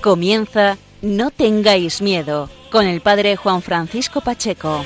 [0.00, 4.82] Comienza No tengáis miedo con el padre Juan Francisco Pacheco.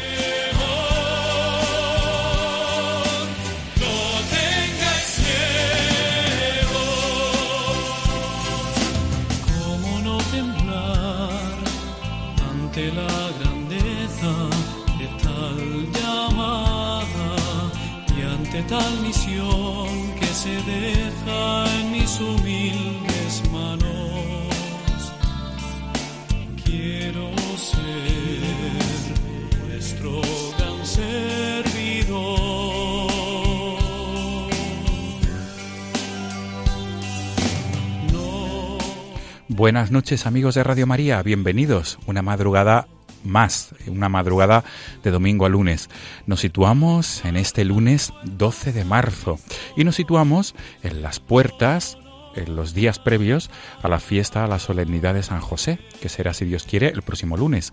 [39.56, 42.00] Buenas noches amigos de Radio María, bienvenidos.
[42.06, 42.88] Una madrugada
[43.22, 44.64] más, una madrugada
[45.04, 45.90] de domingo a lunes.
[46.26, 49.38] Nos situamos en este lunes 12 de marzo
[49.76, 51.98] y nos situamos en las puertas
[52.34, 53.48] en los días previos
[53.80, 57.02] a la fiesta, a la solemnidad de San José, que será, si Dios quiere, el
[57.02, 57.72] próximo lunes,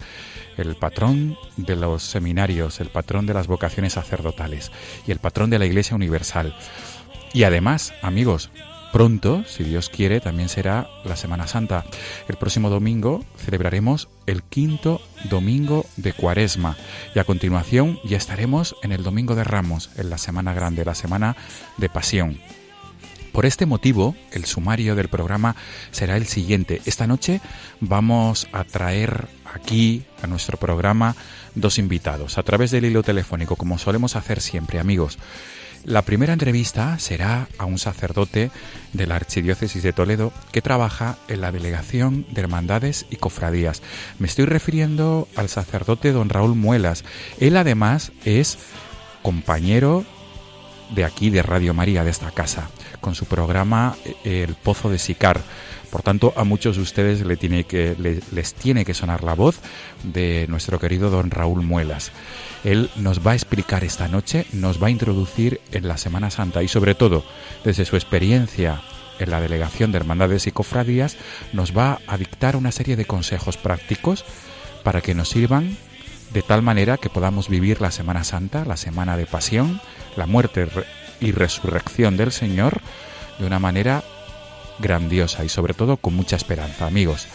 [0.57, 4.71] el patrón de los seminarios, el patrón de las vocaciones sacerdotales
[5.07, 6.55] y el patrón de la Iglesia Universal.
[7.33, 8.51] Y además, amigos,
[8.91, 11.85] pronto, si Dios quiere, también será la Semana Santa.
[12.27, 16.77] El próximo domingo celebraremos el quinto domingo de Cuaresma
[17.15, 20.95] y a continuación ya estaremos en el Domingo de Ramos, en la Semana Grande, la
[20.95, 21.35] Semana
[21.77, 22.39] de Pasión.
[23.31, 25.55] Por este motivo, el sumario del programa
[25.91, 26.81] será el siguiente.
[26.85, 27.39] Esta noche
[27.79, 31.15] vamos a traer aquí a nuestro programa
[31.55, 35.17] dos invitados a través del hilo telefónico, como solemos hacer siempre, amigos.
[35.83, 38.51] La primera entrevista será a un sacerdote
[38.93, 43.81] de la Archidiócesis de Toledo que trabaja en la Delegación de Hermandades y Cofradías.
[44.19, 47.03] Me estoy refiriendo al sacerdote don Raúl Muelas.
[47.39, 48.59] Él además es
[49.23, 50.05] compañero
[50.93, 52.69] de aquí, de Radio María, de esta casa,
[52.99, 55.41] con su programa eh, El Pozo de Sicar.
[55.91, 59.59] Por tanto, a muchos de ustedes les tiene que sonar la voz
[60.03, 62.11] de nuestro querido don Raúl Muelas.
[62.63, 66.63] Él nos va a explicar esta noche, nos va a introducir en la Semana Santa
[66.63, 67.25] y sobre todo,
[67.65, 68.81] desde su experiencia
[69.19, 71.17] en la Delegación de Hermandades y Cofradías,
[71.51, 74.23] nos va a dictar una serie de consejos prácticos
[74.83, 75.77] para que nos sirvan
[76.33, 79.81] de tal manera que podamos vivir la Semana Santa, la Semana de Pasión,
[80.15, 80.67] la muerte
[81.19, 82.79] y resurrección del Señor
[83.37, 84.03] de una manera
[84.79, 87.27] grandiosa y sobre todo con mucha esperanza, amigos.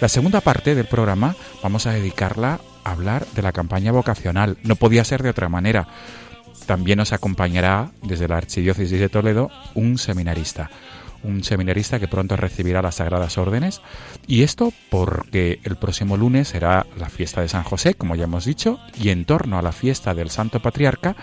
[0.00, 4.58] La segunda parte del programa vamos a dedicarla a hablar de la campaña vocacional.
[4.62, 5.88] No podía ser de otra manera.
[6.66, 10.70] También nos acompañará desde la Archidiócesis de Toledo un seminarista,
[11.22, 13.80] un seminarista que pronto recibirá las Sagradas Órdenes.
[14.26, 18.44] Y esto porque el próximo lunes será la fiesta de San José, como ya hemos
[18.44, 21.16] dicho, y en torno a la fiesta del Santo Patriarca,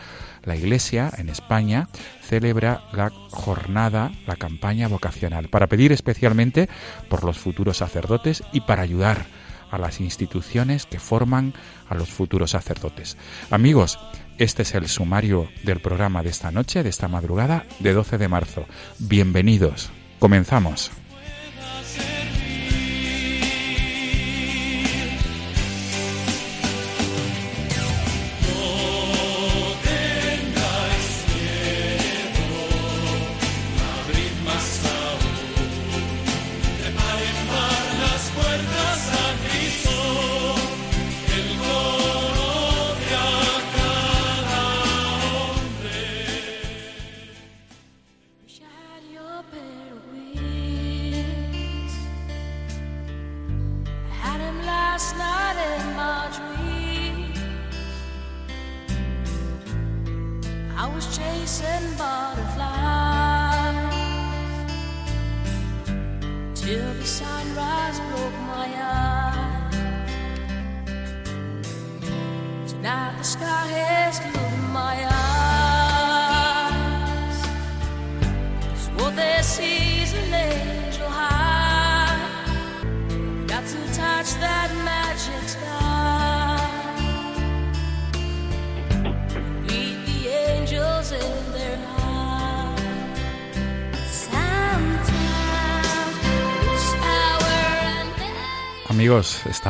[0.43, 1.89] la Iglesia en España
[2.21, 6.69] celebra la jornada, la campaña vocacional, para pedir especialmente
[7.09, 9.25] por los futuros sacerdotes y para ayudar
[9.71, 11.53] a las instituciones que forman
[11.89, 13.17] a los futuros sacerdotes.
[13.49, 13.99] Amigos,
[14.37, 18.27] este es el sumario del programa de esta noche, de esta madrugada de 12 de
[18.27, 18.65] marzo.
[18.99, 19.91] Bienvenidos.
[20.19, 20.91] Comenzamos.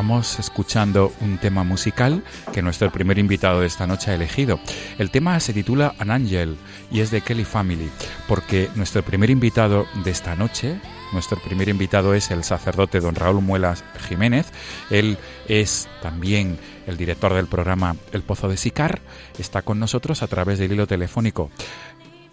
[0.03, 4.59] Estamos escuchando un tema musical que nuestro primer invitado de esta noche ha elegido.
[4.97, 6.57] El tema se titula An Angel
[6.91, 7.89] y es de Kelly Family,
[8.27, 10.77] porque nuestro primer invitado de esta noche,
[11.13, 14.51] nuestro primer invitado es el sacerdote don Raúl Muelas Jiménez.
[14.89, 15.17] Él
[15.47, 18.99] es también el director del programa El Pozo de Sicar.
[19.39, 21.49] Está con nosotros a través del hilo telefónico.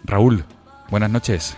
[0.03, 0.43] Raúl,
[0.89, 1.55] buenas noches.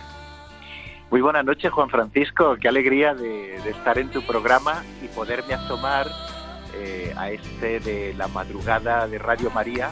[1.14, 2.56] Muy buenas noches, Juan Francisco.
[2.60, 4.82] Qué alegría de, estar en tu programa
[5.14, 6.10] poderme asomar
[6.74, 9.90] eh, a este de la madrugada de Radio María,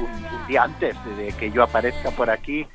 [0.00, 2.66] un, día antes de que yo aparezca por aquí.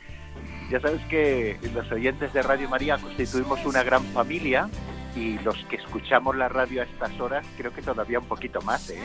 [0.71, 4.69] Ya sabes que los oyentes de Radio María constituimos una gran familia
[5.15, 8.89] y los que escuchamos la radio a estas horas creo que todavía un poquito más.
[8.91, 8.99] ¿eh?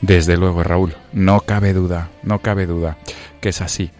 [0.00, 2.98] Desde luego, Raúl, no cabe duda, no cabe duda
[3.40, 3.90] que es así.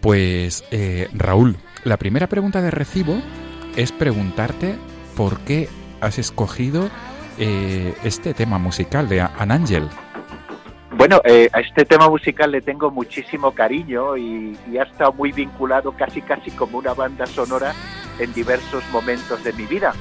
[0.00, 3.20] Pues, eh, Raúl, la primera pregunta de recibo
[3.76, 4.76] es preguntarte
[5.16, 5.68] por qué
[6.00, 6.90] has escogido
[7.38, 9.88] eh, este tema musical de An Angel.
[10.92, 15.92] Bueno, eh, a este tema musical le tengo muchísimo cariño y, ha estado muy vinculado
[15.92, 17.74] casi casi como una banda sonora
[18.18, 19.92] en diversos momentos de mi vida.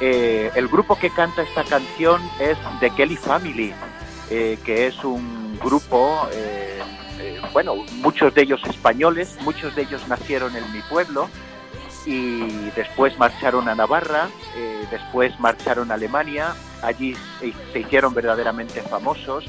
[0.00, 3.72] Eh, el grupo que canta esta canción es The Kelly Family,
[4.28, 6.28] que es un grupo,
[7.52, 11.28] bueno, muchos de ellos españoles, muchos de ellos nacieron en mi pueblo,
[12.06, 17.16] y después marcharon a Navarra, eh, después marcharon a Alemania, allí
[17.72, 19.44] se hicieron verdaderamente famosos.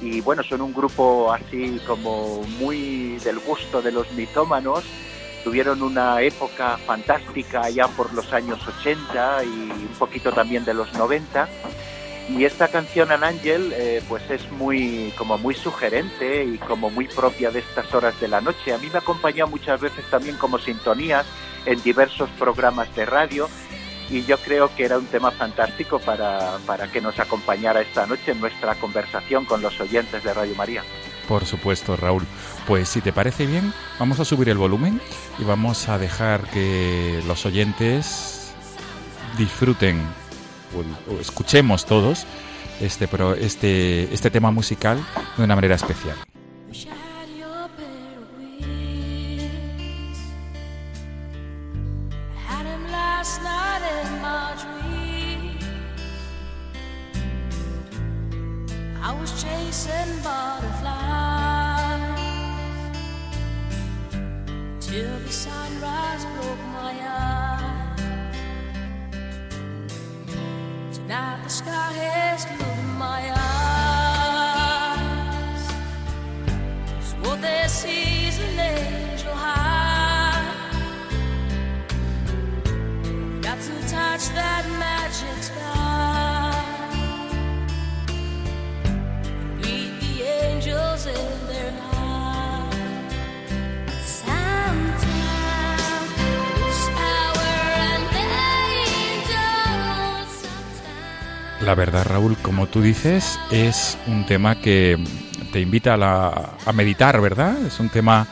[0.00, 4.84] Y bueno, son un grupo así como muy del gusto de los mitómanos,
[5.44, 10.92] tuvieron una época fantástica allá por los años 80 y un poquito también de los
[10.94, 11.48] 90
[12.28, 17.06] y esta canción An Angel eh, pues es muy como muy sugerente y como muy
[17.08, 18.72] propia de estas horas de la noche.
[18.72, 21.26] A mí me acompañado muchas veces también como sintonías
[21.66, 23.48] en diversos programas de radio
[24.10, 28.32] y yo creo que era un tema fantástico para, para que nos acompañara esta noche
[28.32, 30.82] en nuestra conversación con los oyentes de Radio María.
[31.28, 32.24] Por supuesto, Raúl.
[32.66, 35.00] Pues si te parece bien, vamos a subir el volumen
[35.38, 38.54] y vamos a dejar que los oyentes
[39.38, 40.02] disfruten
[41.20, 42.26] escuchemos todos
[42.80, 43.08] este,
[43.40, 44.98] este, este tema musical
[45.36, 46.16] de una manera especial.
[102.72, 104.98] Tú dices, es un tema que
[105.52, 107.56] te invita a, meditar, ¿verdad?
[107.66, 108.26] Es un tema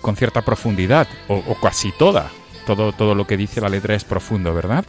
[0.00, 2.30] con cierta profundidad, o, casi toda.
[2.66, 4.84] Todo, todo lo que dice la letra es profundo, ¿verdad?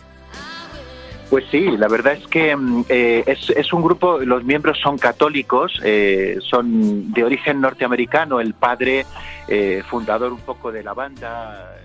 [1.30, 5.80] Pues sí, la verdad es que mm, eh, es, un grupo, los miembros son católicos,
[5.84, 9.06] eh, son de origen norteamericano, el padre
[9.48, 11.78] eh, fundador un poco de la banda,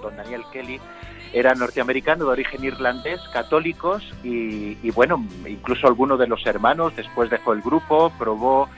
[0.00, 0.80] don Daniel Kelly,
[1.36, 7.52] era norteamericano de origen irlandés, católicos y, bueno, incluso alguno de los hermanos después dejó
[7.52, 8.70] el grupo, probó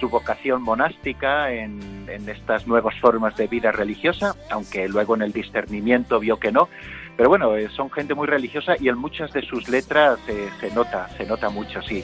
[0.00, 6.18] su vocación monástica en, estas nuevas formas de vida religiosa, aunque luego en el discernimiento
[6.18, 6.70] vio que no.
[7.14, 10.70] Pero bueno, eh, son gente muy religiosa y en muchas de sus letras eh, se
[10.70, 12.02] nota, se nota mucho, sí.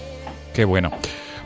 [0.53, 0.91] Qué bueno.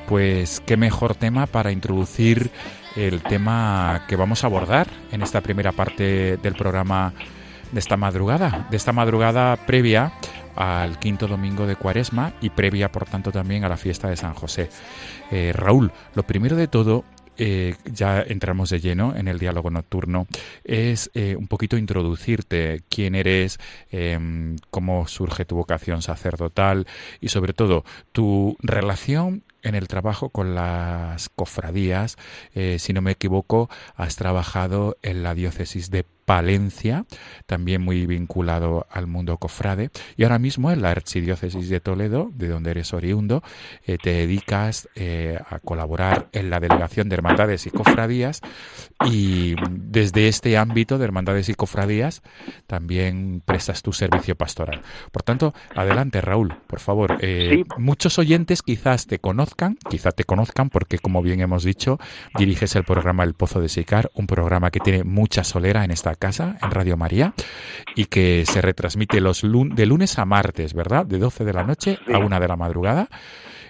[0.09, 2.51] Pues qué mejor tema para introducir
[2.97, 7.13] el tema que vamos a abordar en esta primera parte del programa
[7.73, 10.13] de esta madrugada, de esta madrugada previa
[10.57, 14.35] al quinto domingo de Cuaresma y previa, por tanto, también a la fiesta de San
[14.35, 14.71] José.
[15.31, 17.05] Eh, Raúl, lo primero de todo,
[17.41, 20.27] eh, ya entramos de lleno en el diálogo nocturno,
[20.65, 23.61] es eh, un poquito introducirte quién eres,
[23.93, 26.89] em, cómo surge tu vocación sacerdotal
[27.21, 32.17] y sobre todo tu relación en el trabajo con las cofradías.
[32.55, 37.07] Eh, si no me equivoco, has trabajado en la diócesis de Palencia,
[37.47, 42.49] también muy vinculado al mundo cofrade, y ahora mismo en la Archidiócesis de Toledo, de
[42.49, 43.43] donde eres oriundo,
[43.87, 48.43] eh, te dedicas eh, a colaborar en la Delegación de Hermandades y Cofradías,
[49.07, 52.21] y desde este ámbito de Hermandades y Cofradías
[52.67, 54.83] también prestas tu servicio pastoral.
[55.11, 57.17] Por tanto, adelante Raúl, por favor.
[57.23, 61.99] Eh, muchos oyentes quizás te conozcan, quizás te conozcan porque, como bien hemos dicho,
[62.37, 66.18] diriges el programa El Pozo de Sicar, un programa que tiene mucha solera en esta
[66.19, 67.35] casa, en Radio María,
[67.95, 71.07] y que se retransmite los de lunes a martes, ¿verdad?
[71.07, 73.09] De 12 de la noche a 1 de la madrugada,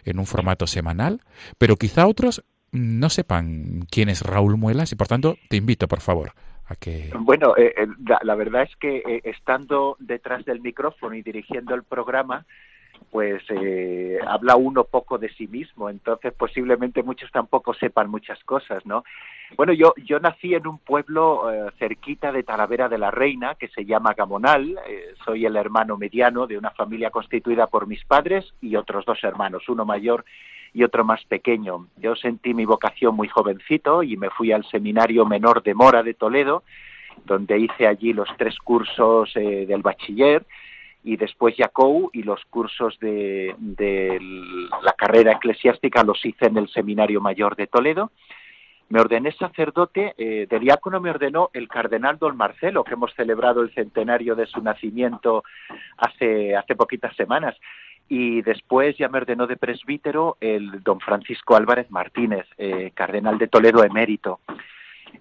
[0.04, 1.20] en un formato semanal,
[1.58, 6.00] pero quizá otros no sepan quién es Raúl Muelas y por tanto te invito, por
[6.00, 6.32] favor.
[6.66, 7.10] A que...
[7.18, 7.86] Bueno, eh, eh,
[8.22, 12.44] la, verdad es que eh, estando detrás del micrófono y dirigiendo el programa,
[13.10, 18.84] pues eh, habla uno poco de sí mismo, entonces posiblemente muchos tampoco sepan muchas cosas,
[18.84, 19.04] ¿no?
[19.56, 23.68] Bueno, yo, yo nací en un pueblo eh, cerquita de Talavera de la Reina, que
[23.68, 28.52] se llama Gamonal, eh, soy el hermano mediano de una familia constituida por mis padres
[28.60, 30.26] y otros dos hermanos, uno mayor
[30.74, 31.88] y otro más pequeño.
[31.96, 36.12] Yo sentí mi vocación muy jovencito y me fui al seminario menor de Mora de
[36.12, 36.62] Toledo,
[37.24, 40.44] donde hice allí los tres cursos del bachiller,
[41.04, 43.54] y después Yacou y los cursos de,
[44.82, 48.10] la carrera eclesiástica los hice en el Seminario Mayor de Toledo.
[48.90, 53.60] Me ordené sacerdote, eh, de diácono me ordenó el cardenal don Marcelo, que hemos celebrado
[53.60, 55.44] el centenario de su nacimiento
[55.98, 57.54] hace, hace poquitas semanas.
[58.08, 63.48] Y después ya me ordenó de presbítero el don Francisco Álvarez Martínez, eh, cardenal de
[63.48, 64.40] Toledo emérito.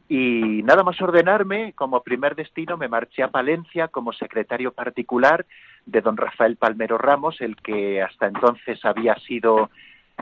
[0.10, 5.46] Y nada más ordenarme, como primer destino me marché a Palencia como secretario particular
[5.86, 9.70] de don Rafael Palmero Ramos, el que hasta entonces había sido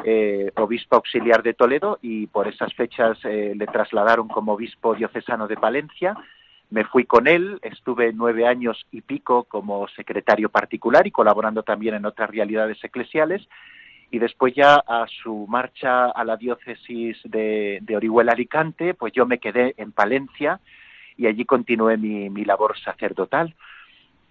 [0.04, 5.48] eh, obispo auxiliar de Toledo y por esas fechas eh, le trasladaron como obispo diocesano
[5.48, 6.16] de Palencia.
[6.72, 11.96] Me fui con él, estuve nueve años y pico como secretario particular y colaborando también
[11.96, 13.48] en otras realidades eclesiales
[14.16, 19.40] y después ya a su marcha a la diócesis de, Orihuela Alicante, pues yo me
[19.40, 20.62] quedé en Palencia
[21.18, 23.54] y allí continué mi, labor sacerdotal.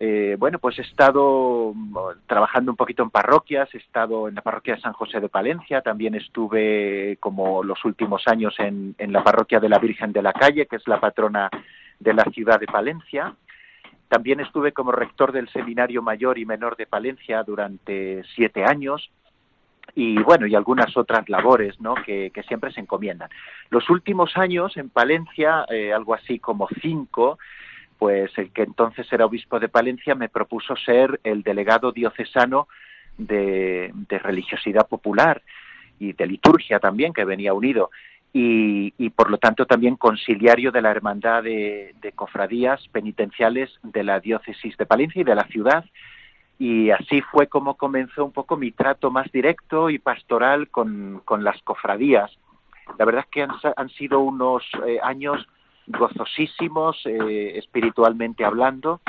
[0.00, 4.40] Eh, bueno, pues he estado mm, trabajando un poquito en parroquias, he estado en la
[4.40, 9.22] parroquia de San José de Palencia, también estuve como los últimos años en, en la
[9.22, 11.50] parroquia de la Virgen de la Calle, que es la patrona
[12.00, 13.34] de la ciudad de Palencia.
[14.08, 19.10] También estuve como rector del Seminario Mayor y Menor de Palencia durante siete años
[19.94, 21.94] y bueno, y algunas otras labores ¿no?
[21.94, 23.28] que, siempre se encomiendan.
[23.70, 27.38] Los últimos años en Palencia, eh, algo así como cinco,
[27.98, 32.68] pues el que entonces era obispo de Palencia me propuso ser el delegado diocesano
[33.18, 35.42] de, religiosidad popular
[36.00, 37.90] y de liturgia también, que venía unido,
[38.32, 44.02] y, y, por lo tanto también conciliario de la Hermandad de, de Cofradías Penitenciales de
[44.02, 45.84] la Diócesis de Palencia y de la ciudad,
[46.58, 51.60] y así fue como comenzó un poco mi trato más directo y pastoral con, las
[51.62, 52.30] cofradías.
[52.98, 53.46] La verdad es que
[53.76, 55.46] han, sido unos eh, años
[55.86, 59.00] gozosísimos eh, espiritualmente hablando,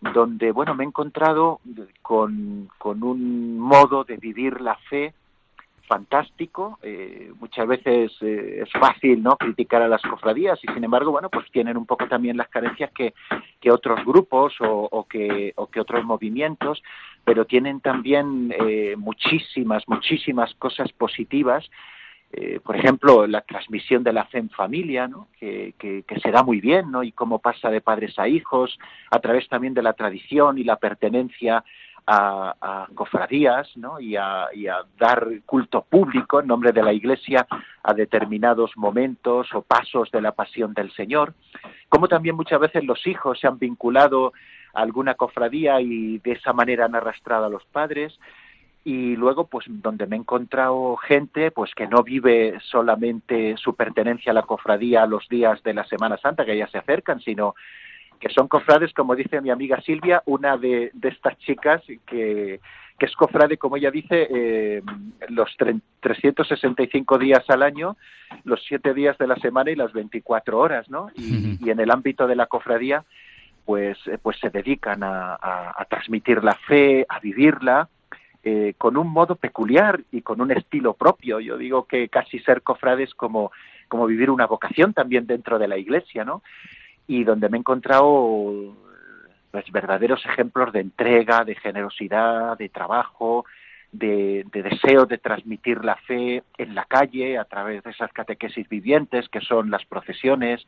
[0.00, 1.60] donde bueno me he encontrado
[2.02, 5.14] con, con un modo de vivir la fe
[5.90, 6.78] fantástico.
[6.84, 11.28] Eh, muchas veces eh, es fácil no criticar a las cofradías y sin embargo, bueno,
[11.28, 13.12] pues tienen un poco también las carencias que,
[13.60, 16.80] que otros grupos o, que, o que otros movimientos,
[17.24, 21.68] pero tienen también eh, muchísimas, muchísimas cosas positivas.
[22.62, 25.26] por ejemplo, la transmisión de la fe en familia, ¿no?
[25.40, 27.02] que, que, que, se da muy bien, ¿no?
[27.02, 28.78] y cómo pasa de padres a hijos,
[29.10, 31.64] a través también de la tradición y la pertenencia
[32.06, 34.00] a, cofradías ¿no?
[34.00, 34.48] y, a,
[34.98, 37.46] dar culto público en nombre de la Iglesia
[37.82, 41.34] a determinados momentos o pasos de la pasión del Señor,
[41.88, 44.32] como también muchas veces los hijos se han vinculado
[44.74, 48.18] a alguna cofradía y de esa manera han arrastrado a los padres
[48.84, 54.32] y luego pues donde me he encontrado gente pues que no vive solamente su pertenencia
[54.32, 57.54] a la cofradía los días de la Semana Santa que ya se acercan, sino
[58.20, 62.60] que son cofrades, como dice mi amiga Silvia, una de, estas chicas que,
[63.00, 64.82] es cofrade, como ella dice, eh,
[65.30, 65.56] los
[66.00, 67.96] 365 días al año,
[68.44, 71.10] los 7 días de la semana y las 24 horas, ¿no?
[71.16, 73.04] Y, en el ámbito de la cofradía,
[73.64, 77.88] pues, eh, pues se dedican a, transmitir la fe, a vivirla,
[78.44, 81.40] eh, con un modo peculiar y con un estilo propio.
[81.40, 83.50] Yo digo que casi ser cofrade es como,
[83.88, 86.42] como vivir una vocación también dentro de la iglesia, ¿no?
[87.10, 88.72] Y donde me he encontrado
[89.50, 93.44] pues, verdaderos ejemplos de entrega, de generosidad, de trabajo,
[93.90, 99.28] de, deseo de transmitir la fe en la calle a través de esas catequesis vivientes
[99.28, 100.64] que son las procesiones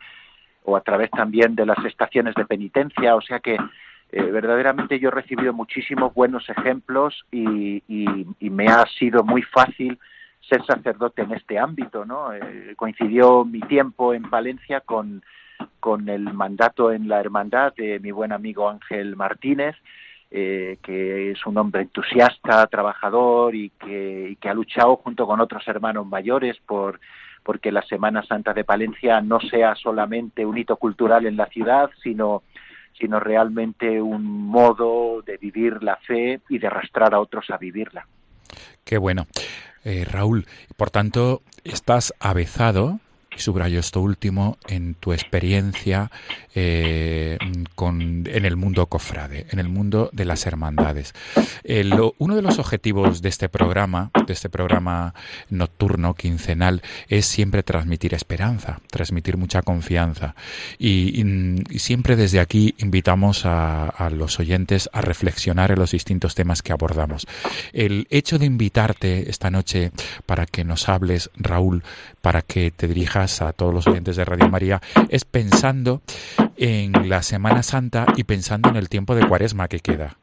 [0.64, 3.14] o a través también de las estaciones de penitencia.
[3.14, 3.54] O sea que
[4.10, 7.84] eh, verdaderamente yo he recibido muchísimos buenos ejemplos y,
[8.40, 9.96] me ha sido muy fácil
[10.40, 12.04] ser sacerdote en este ámbito.
[12.04, 12.34] ¿no?
[12.34, 15.22] Eh, coincidió mi tiempo en Valencia con,
[15.80, 19.76] con el mandato en la hermandad de mi buen amigo Ángel Martínez
[20.34, 26.06] eh, que es un hombre entusiasta, trabajador y que, ha luchado junto con otros hermanos
[26.06, 27.00] mayores por
[27.42, 31.90] porque la Semana Santa de Palencia no sea solamente un hito cultural en la ciudad,
[32.02, 32.44] sino
[32.98, 38.06] sino realmente un modo de vivir la fe y de arrastrar a otros a vivirla.
[38.84, 39.26] Qué bueno.
[39.84, 40.46] Eh, Raúl,
[40.78, 43.00] por tanto, estás avezado
[43.36, 46.10] y subrayo esto último, en tu experiencia
[46.54, 47.38] eh,
[47.74, 51.14] con, en el mundo cofrade, en el mundo de las hermandades.
[52.18, 55.14] uno de los objetivos de este programa, de este programa
[55.50, 60.34] nocturno, quincenal, es siempre transmitir esperanza, transmitir mucha confianza.
[60.78, 61.22] Y,
[61.76, 67.26] siempre desde aquí invitamos a los oyentes a reflexionar en los distintos temas que abordamos.
[67.72, 69.92] El hecho de invitarte esta noche
[70.26, 71.82] para que nos hables, Raúl,
[72.22, 76.00] para que te dirijas a todos los oyentes de Radio María es pensando
[76.56, 80.16] en la Semana Santa y pensando en el tiempo de cuaresma que queda.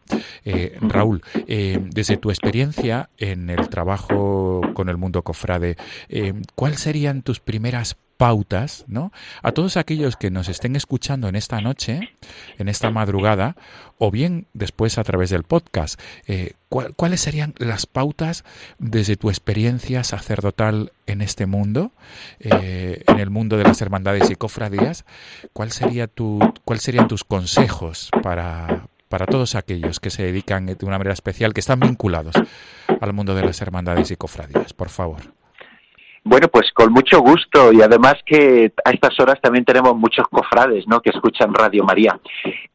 [0.45, 5.75] Eh, Raúl, eh, desde tu experiencia en el trabajo con el mundo cofrade,
[6.07, 9.13] eh, ¿cuáles serían tus primeras pautas, ¿no?
[9.41, 12.09] A todos aquellos que nos estén escuchando en esta noche,
[12.57, 13.55] en esta madrugada,
[13.97, 15.97] o bien después a través del podcast,
[16.27, 18.43] eh, ¿cuáles serían las pautas
[18.77, 21.93] desde tu experiencia sacerdotal en este mundo,
[22.41, 25.05] eh, en el mundo de las hermandades y cofradías?
[25.53, 30.77] ¿Cuál sería tu, ¿Cuáles serían tus consejos para, para todos aquellos que se dedican de
[30.81, 32.35] una manera especial, que están vinculados
[32.99, 34.73] al mundo de las hermandades y cofradías?
[34.73, 35.38] Por favor.
[36.23, 40.87] Bueno, pues con mucho gusto y además que a estas horas también tenemos muchos cofrades,
[40.87, 41.01] ¿no?
[41.01, 42.19] Que escuchan Radio María.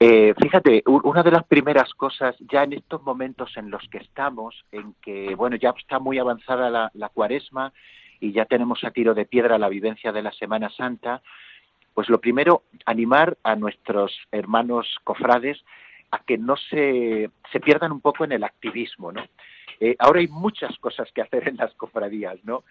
[0.00, 4.64] Eh, fíjate, una de las primeras cosas ya en estos momentos en los que estamos,
[4.72, 7.72] en que bueno ya está muy avanzada la, cuaresma
[8.18, 11.22] y ya tenemos a tiro de piedra la vivencia de la Semana Santa,
[11.92, 15.62] pues lo primero animar a nuestros hermanos cofrades
[16.10, 19.22] a que no se, se pierdan un poco en el activismo, ¿no?
[19.80, 22.64] Eh, ahora hay muchas cosas que hacer en las cofradías, ¿no?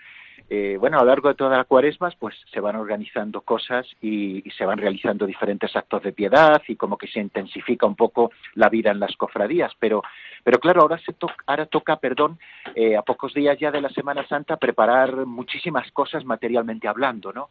[0.50, 4.44] Eh, bueno, a lo largo de todas las cuaresmas, pues se van organizando cosas y,
[4.58, 8.70] se van realizando diferentes actos de piedad y como que se intensifica un poco la
[8.70, 9.72] vida en las cofradías.
[9.80, 10.04] Pero,
[10.44, 11.16] pero claro, ahora, se
[11.48, 12.38] ahora toca, perdón,
[12.76, 17.50] eh, a pocos días ya de la Semana Santa, preparar muchísimas cosas materialmente hablando, ¿no?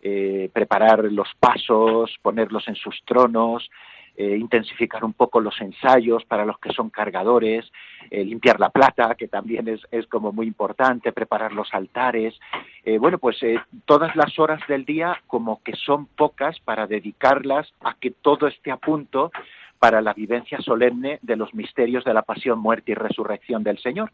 [0.00, 3.68] preparar los pasos, ponerlos en sus tronos,
[4.20, 7.70] eh, intensificar un poco los ensayos para los que son cargadores,
[8.10, 12.34] eh, limpiar la plata, que también es, es, como muy importante, preparar los altares.
[12.84, 13.36] Eh, bueno, pues
[13.84, 18.72] todas las horas del día como que son pocas para dedicarlas a que todo esté
[18.72, 19.30] a punto
[19.78, 24.10] para la vivencia solemne de los misterios de la pasión, muerte y resurrección del Señor.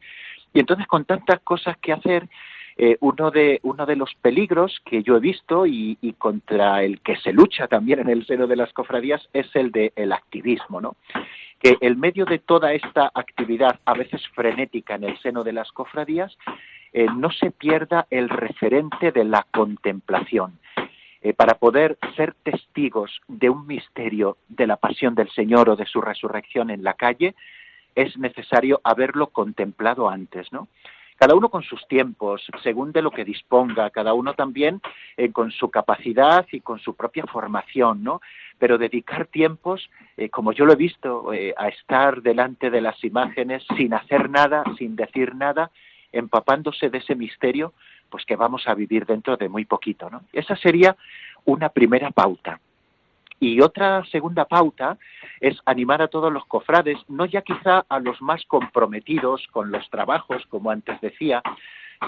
[0.53, 2.29] Y entonces con tantas cosas que hacer,
[2.77, 7.17] eh, uno, de, uno de los peligros que yo he visto y, contra el que
[7.17, 10.97] se lucha también en el seno de las cofradías es el del el activismo, ¿no?
[11.61, 15.71] Que el medio de toda esta actividad, a veces frenética en el seno de las
[15.73, 16.37] cofradías,
[16.93, 20.59] eh, no se pierda el referente de la contemplación.
[21.25, 25.87] Eh, para poder ser testigos de un misterio de la pasión del Señor o de
[25.87, 27.35] su resurrección en la calle,
[27.95, 30.69] es necesario haberlo contemplado antes, ¿no?
[31.25, 34.83] Cada uno con sus tiempos, según de lo que disponga, cada uno también
[35.17, 38.21] eh, con su capacidad y con su propia formación, ¿no?
[38.59, 43.03] Pero dedicar tiempos, eh, como yo lo he visto, eh, a estar delante de las
[43.03, 45.71] imágenes sin hacer nada, sin decir nada,
[46.13, 47.73] empapándose de ese misterio,
[48.11, 50.25] pues que vamos a vivir dentro de muy poquito, ¿no?
[50.31, 50.95] Esa sería
[51.47, 52.61] una primera pauta.
[53.41, 54.97] Y otra segunda pauta
[55.41, 59.89] es animar a todos los cofrades, no ya quizá a los más comprometidos con los
[59.91, 61.43] trabajos, como antes decía,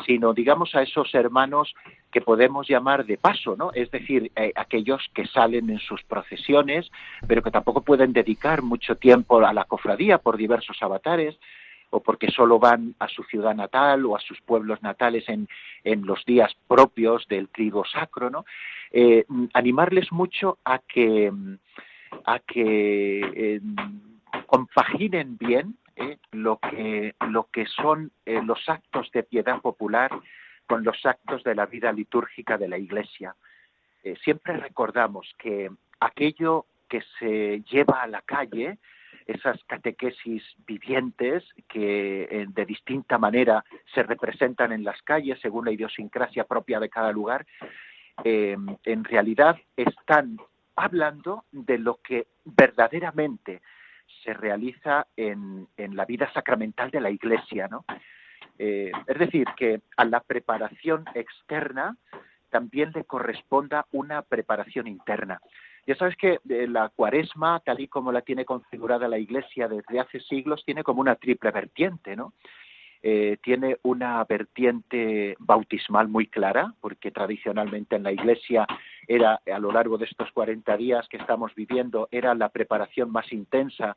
[0.05, 1.75] sino digamos a esos hermanos
[2.11, 3.71] que podemos llamar de paso, ¿no?
[3.73, 6.91] Es decir, eh, aquellos que salen en sus procesiones,
[7.27, 11.37] pero que tampoco pueden dedicar mucho tiempo a la cofradía por diversos avatares,
[11.91, 15.49] o porque solo van a su ciudad natal o a sus pueblos natales en,
[15.85, 18.45] en los días propios del trigo sacro, ¿no?
[18.93, 21.33] Eh, animarles mucho a que,
[22.25, 23.61] a que eh,
[24.47, 30.11] compaginen bien eh, lo, que, lo que son los actos de piedad popular
[30.67, 33.35] con los actos de la vida litúrgica de la Iglesia.
[34.23, 35.71] siempre recordamos que
[36.01, 38.79] aquello que se lleva a la calle
[39.27, 43.65] esas catequesis vivientes que eh, de distinta manera
[43.95, 47.47] se representan en las calles según la idiosincrasia propia de cada lugar,
[48.25, 50.39] eh, en realidad están
[50.77, 53.63] hablando de lo que verdaderamente
[54.23, 57.85] se realiza en, en la vida sacramental de la Iglesia, ¿no?
[58.59, 61.97] Eh, es decir, que a la preparación externa
[62.51, 65.41] también le corresponda una preparación interna.
[65.87, 70.01] Ya sabes que eh, la cuaresma, tal y como la tiene configurada la Iglesia desde
[70.01, 72.33] hace siglos, tiene como una triple vertiente, ¿no?
[73.03, 78.67] Eh, tiene una vertiente bautismal muy clara, porque tradicionalmente en la Iglesia
[79.07, 83.33] era, a lo largo de estos 40 días que estamos viviendo, era la preparación más
[83.33, 83.97] intensa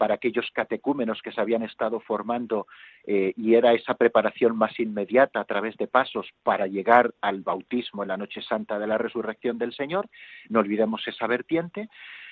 [0.00, 2.66] para aquellos catecúmenos que se habían estado formando
[3.06, 8.00] eh, y era esa preparación más inmediata a través de pasos para llegar al bautismo
[8.00, 10.08] en la noche santa de la resurrección del Señor.
[10.48, 11.90] No olvidemos esa vertiente.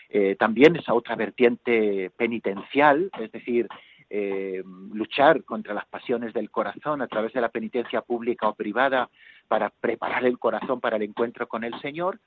[0.09, 3.69] Eh, también esa otra vertiente penitencial, es decir,
[4.09, 4.63] eh,
[4.95, 9.11] luchar contra las pasiones del corazón a través de la penitencia pública o privada
[9.47, 12.19] para preparar el corazón para el encuentro con el Señor.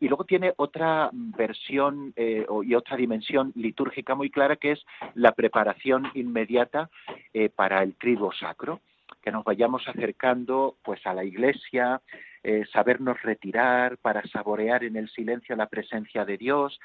[0.00, 5.32] Y luego tiene otra versión eh, y otra dimensión litúrgica muy clara que es la
[5.32, 6.90] preparación inmediata
[7.32, 8.80] eh, para el trigo sacro,
[9.22, 12.02] que nos vayamos acercando pues a la iglesia,
[12.42, 16.78] eh, sabernos retirar para saborear en el silencio la presencia de Dios,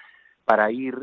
[0.45, 0.95] para ir,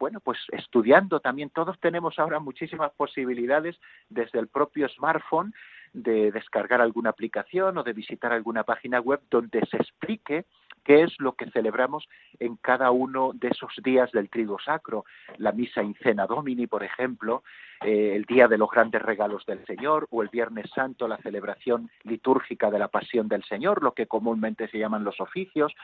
[0.00, 1.50] bueno, pues estudiando también.
[1.50, 5.54] Todos tenemos ahora muchísimas posibilidades desde el propio smartphone
[5.92, 10.44] de descargar alguna aplicación o de visitar alguna página web donde se explique
[10.84, 15.04] qué es lo que celebramos en cada uno de esos días del trigo sacro,
[15.38, 17.42] la misa in cena domini, por ejemplo,
[17.82, 21.90] eh, el día de los grandes regalos del Señor, o el Viernes Santo, la celebración
[22.04, 25.74] litúrgica de la Pasión del Señor, lo que comúnmente se llaman los oficios,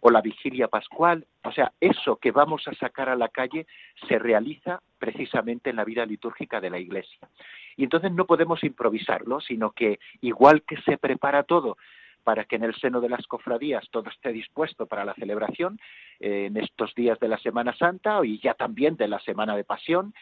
[0.00, 1.26] o la vigilia pascual.
[1.44, 3.66] O sea, eso que vamos a sacar a la calle
[4.08, 7.28] se realiza precisamente en la vida litúrgica de la Iglesia.
[7.76, 11.76] Y entonces no podemos improvisarlo, sino que igual que se prepara todo
[12.26, 15.78] para que en el seno de las cofradías todo esté dispuesto para la celebración
[16.18, 19.62] eh, en estos días de la Semana Santa y ya también de la Semana de
[19.62, 20.12] Pasión,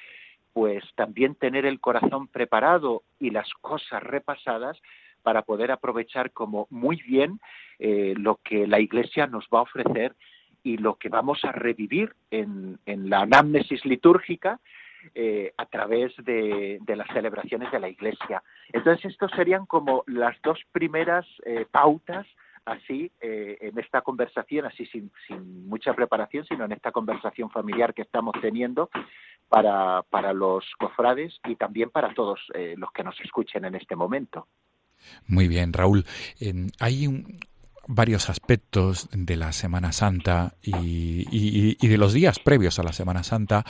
[0.52, 4.78] pues también tener el corazón preparado y las cosas repasadas
[5.22, 7.40] para poder aprovechar como muy bien
[7.78, 10.14] eh, lo que la Iglesia nos va a ofrecer
[10.62, 14.60] y lo que vamos a revivir en, en la anamnesis litúrgica
[15.14, 18.42] eh, a través de, las celebraciones de la Iglesia.
[18.72, 22.26] Entonces, estos serían como las dos primeras eh, pautas
[22.64, 27.92] así eh, en esta conversación, así sin, sin, mucha preparación, sino en esta conversación familiar
[27.92, 28.88] que estamos teniendo
[29.48, 32.40] para, para los cofrades y también para todos
[32.76, 34.46] los que nos escuchen en este momento.
[35.26, 36.04] Muy bien, Raúl.
[36.80, 37.38] hay un,
[37.86, 43.64] varios aspectos de la Semana Santa y, de los días previos a la Semana Santa.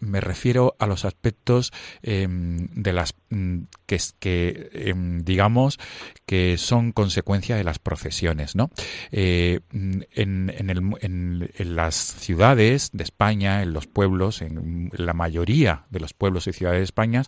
[0.00, 5.78] me refiero a los aspectos em, de las mm, que, que em, digamos
[6.26, 8.70] que son consecuencia de las procesiones, ¿no?
[9.10, 16.14] Eh, en, en, las ciudades de España, en los pueblos, en la mayoría de los
[16.14, 17.22] pueblos y ciudades de España,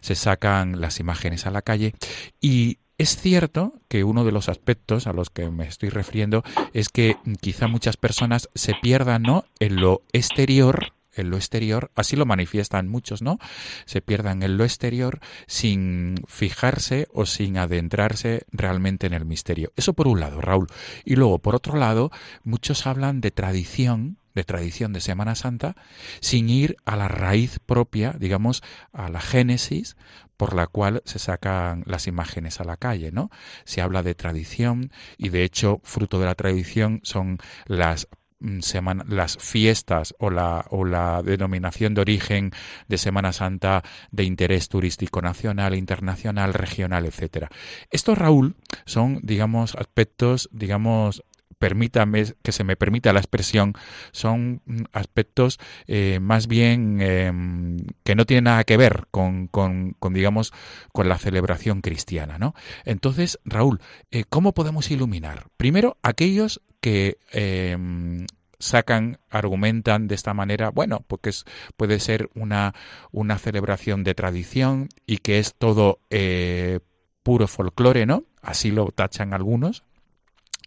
[0.00, 1.94] se sacan las imágenes a la calle
[2.40, 6.90] y es cierto que uno de los aspectos a los que me estoy refiriendo es
[6.90, 9.44] que quizá muchas personas se pierdan ¿no?
[9.58, 13.40] en lo exterior en lo exterior, así lo manifiestan muchos, ¿no?
[13.84, 19.72] Se pierdan en lo exterior sin fijarse o sin adentrarse realmente en el misterio.
[19.74, 20.68] Eso por un lado, Raúl.
[21.04, 22.12] Y luego, por otro lado,
[22.44, 25.74] muchos hablan de tradición de tradición de Semana Santa,
[26.20, 29.96] sin ir a la raíz propia, digamos, a la génesis
[30.40, 33.30] por la cual se sacan las imágenes a la calle, ¿no?
[33.64, 38.60] Se habla de tradición y de hecho fruto de la tradición son las mm,
[39.08, 42.52] las fiestas o la, o la denominación de origen
[42.88, 47.50] de Semana Santa de interés turístico nacional, internacional, regional, etcétera.
[47.90, 51.22] Estos, Raúl, son, digamos, aspectos, digamos,
[51.60, 53.74] permítame que se me permita la expresión,
[54.12, 60.52] son aspectos eh, más bien em, que no tienen nada que ver con, con, digamos,
[60.92, 62.54] con la celebración cristiana, ¿no?
[62.84, 65.48] Entonces, Raúl, eh, ¿cómo podemos iluminar?
[65.58, 68.26] Primero, aquellos que em,
[68.58, 71.30] sacan, argumentan de esta manera, bueno, porque
[71.76, 72.74] puede ser una,
[73.12, 76.80] una celebración de tradición y que es todo eh,
[77.22, 78.24] puro folclore, ¿no?
[78.40, 79.84] Así lo tachan algunos,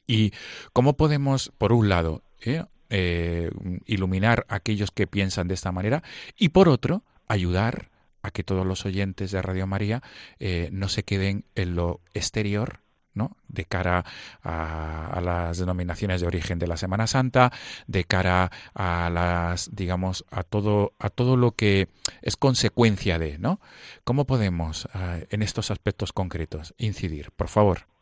[0.08, 0.34] ¿Y
[0.74, 3.50] cómo podemos, por un lado, eh, eh,
[3.86, 6.04] iluminar a aquellos que piensan de esta manera
[6.38, 7.90] y por otro, ayudar
[8.22, 10.04] a que todos los oyentes de Radio María
[10.40, 12.82] eh, no se queden en lo exterior,
[13.14, 13.38] ¿no?
[13.48, 14.06] de cara
[14.44, 17.52] a, las denominaciones de origen de la Semana Santa,
[17.88, 21.90] de cara a las, digamos, a todo, a todo lo que
[22.22, 23.60] es consecuencia de, ¿no?
[24.04, 27.32] ¿Cómo podemos en estos aspectos concretos incidir?
[27.32, 27.93] Por favor.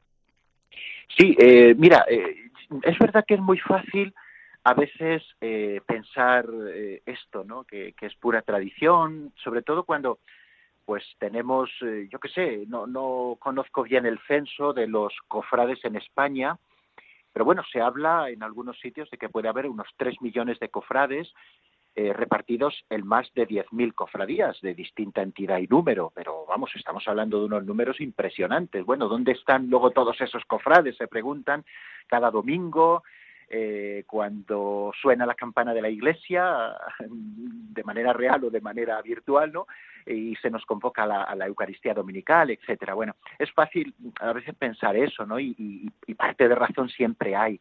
[1.18, 2.50] Sí, eh, mira, eh,
[2.84, 4.14] es verdad que es muy fácil
[4.64, 5.24] a veces
[5.88, 6.46] pensar
[7.06, 7.64] esto, ¿no?
[7.64, 10.20] Que, es pura tradición, sobre todo cuando
[10.86, 15.84] pues tenemos, eh, yo qué sé, no, no conozco bien el censo de los cofrades
[15.86, 16.58] en España,
[17.32, 20.70] pero bueno, se habla en algunos sitios de que puede haber unos 3 millones de
[20.70, 21.32] cofrades
[21.96, 27.08] eh, repartidos en más de 10.000 cofradías de distinta entidad y número, pero vamos, estamos
[27.08, 28.86] hablando de unos números impresionantes.
[28.86, 30.96] Bueno, ¿dónde están luego todos esos cofrades?
[30.98, 31.66] Se preguntan
[32.08, 33.04] cada domingo,
[33.54, 39.52] eh, cuando suena la campana de la iglesia, de manera real o de manera virtual,
[39.52, 39.68] ¿no?
[40.06, 42.94] Y se nos convoca a la, Eucaristía Dominical, etcétera.
[42.94, 45.38] Bueno, es fácil a veces pensar eso, ¿no?
[45.38, 47.60] Y, parte de razón siempre hay.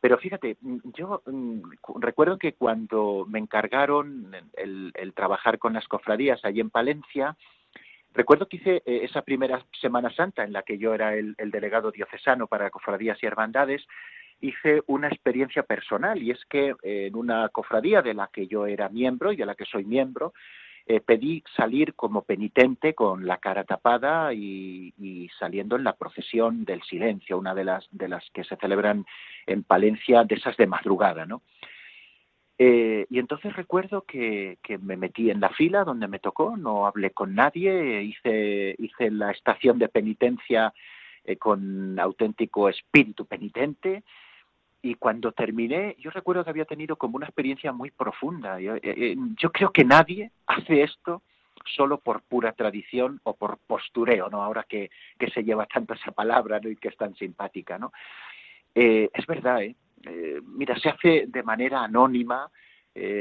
[0.00, 0.56] Pero fíjate,
[0.96, 1.60] yo mm,
[2.00, 7.36] recuerdo que cuando me encargaron el, trabajar con las cofradías allí en Palencia,
[8.14, 11.50] recuerdo que hice eh, esa primera Semana Santa en la que yo era el, el
[11.50, 13.86] delegado diocesano para cofradías y hermandades,
[14.40, 18.66] hice una experiencia personal y es que eh, en una cofradía de la que yo
[18.66, 20.32] era miembro y de la que soy miembro,
[20.92, 26.82] eh, pedí salir como penitente con la cara tapada y, saliendo en la procesión del
[26.82, 27.88] silencio, una de las,
[28.34, 29.06] que se celebran
[29.46, 31.42] en Palencia, de esas de madrugada, ¿no?
[32.58, 37.12] Eh, y entonces recuerdo que, me metí en la fila donde me tocó, no hablé
[37.12, 40.74] con nadie, hice, hice la estación de penitencia
[41.38, 44.02] con auténtico espíritu penitente,
[44.82, 48.58] y cuando terminé, yo recuerdo que había tenido como una experiencia muy profunda.
[48.60, 49.16] Yo, eh, eh,
[49.52, 51.22] creo que nadie hace esto
[51.66, 54.42] solo por pura tradición o por postureo, ¿no?
[54.42, 57.92] Ahora que, que se lleva tanto esa palabra y que es tan simpática, ¿no?
[58.74, 59.76] Eh, es verdad, ¿eh?
[60.44, 62.50] Mira, se hace de manera anónima,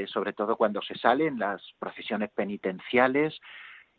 [0.05, 3.37] sobre todo cuando se salen las procesiones penitenciales,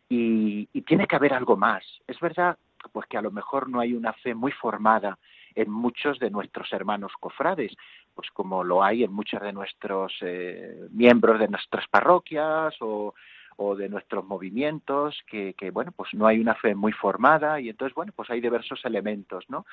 [0.09, 1.85] y, y tiene que haber algo más.
[2.07, 2.57] Es verdad,
[2.91, 5.19] pues que a lo mejor no hay una fe muy formada
[5.55, 7.73] en muchos de nuestros hermanos cofrades,
[8.15, 13.15] pues como lo hay en muchos de nuestros eh, miembros de nuestras parroquias o,
[13.77, 18.11] de nuestros movimientos, que, bueno, pues no hay una fe muy formada y entonces, bueno,
[18.17, 19.67] pues hay diversos elementos, ¿no?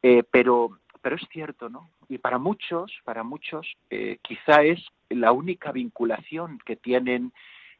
[0.00, 1.90] Eh, pero, pero es cierto, ¿no?
[2.08, 7.32] Y para muchos, para muchos, eh, quizá es la única vinculación que tienen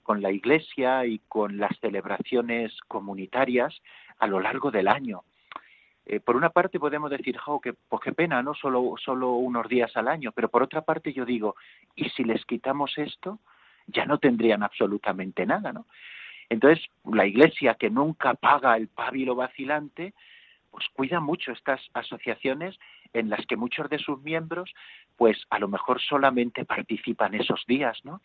[0.02, 3.80] con la Iglesia y con las celebraciones comunitarias
[4.18, 5.22] a lo largo del año.
[6.07, 8.55] Eh, por una parte podemos decir, jo, que, pues qué pena, ¿no?
[8.55, 11.57] Solo, solo unos días al año, pero por otra parte yo digo,
[11.95, 13.39] ¿y si les quitamos esto?
[13.87, 15.87] Ya no tendrían absolutamente nada, ¿no?
[16.49, 20.15] Entonces, la Iglesia, que nunca paga el pábilo vacilante,
[20.71, 22.79] pues cuida mucho estas asociaciones
[23.13, 24.73] en las que muchos de sus miembros,
[25.17, 28.21] pues a lo mejor solamente participan esos días, ¿no?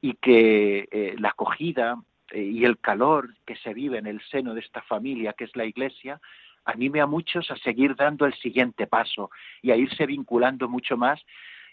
[0.00, 1.96] Y que eh, la acogida
[2.30, 5.56] eh, y el calor que se vive en el seno de esta familia, que es
[5.56, 6.20] la Iglesia,
[6.64, 9.30] anime a muchos a seguir dando el siguiente paso
[9.62, 11.20] y a irse vinculando mucho más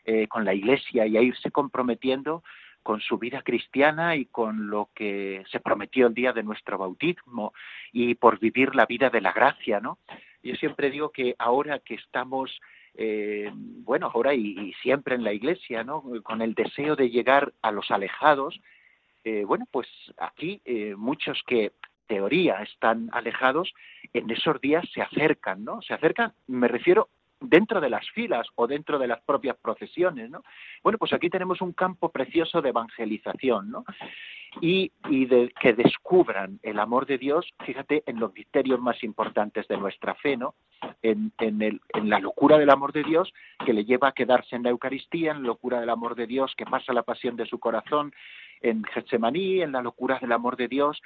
[0.06, 2.44] eh, con la Iglesia y a irse comprometiendo
[2.82, 7.54] con su vida cristiana y con lo que se prometió el día de nuestro bautismo
[7.92, 10.00] y por vivir la vida de la gracia, ¿no?
[10.42, 12.60] Yo siempre digo que ahora que estamos,
[12.96, 16.04] eh, bueno, ahora y, siempre en la Iglesia, ¿no?
[16.24, 18.60] Con el deseo de llegar a los alejados,
[19.24, 20.64] eh, bueno, pues aquí
[20.98, 21.74] muchos que
[22.08, 23.74] teoría están alejados,
[24.14, 25.82] en esos días se acercan, ¿no?
[25.82, 27.10] Se acercan, me refiero
[27.42, 30.44] dentro de las filas o dentro de las propias procesiones, ¿no?
[30.84, 33.84] Bueno, pues aquí tenemos un campo precioso de evangelización, ¿no?
[34.62, 39.68] Y, y de que descubran el amor de Dios, fíjate, en los misterios más importantes
[39.68, 40.54] de nuestra fe, ¿no?
[41.02, 43.34] En, en, el, en la locura del amor de Dios
[43.66, 46.54] que le lleva a quedarse en la Eucaristía, en la locura del amor de Dios
[46.56, 48.14] que pasa la pasión de su corazón
[48.62, 51.02] en Getsemaní, en la locura del amor de Dios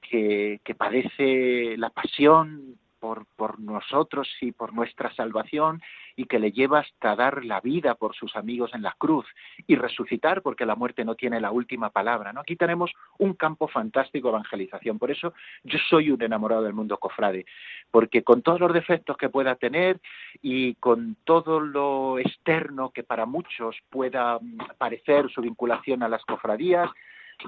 [0.00, 3.26] que, padece la pasión por,
[3.60, 5.80] nosotros y por nuestra salvación
[6.16, 9.24] y que le lleva hasta dar la vida por sus amigos en la cruz
[9.68, 12.32] y resucitar porque la muerte no tiene la última palabra.
[12.32, 12.40] ¿no?
[12.40, 14.98] Aquí tenemos un campo fantástico de evangelización.
[14.98, 15.32] Por eso
[15.62, 17.46] yo soy un enamorado del mundo cofrade,
[17.90, 20.00] porque con todos los defectos que pueda tener
[20.42, 24.40] y con todo lo externo que para muchos pueda
[24.76, 26.90] parecer su vinculación a las cofradías,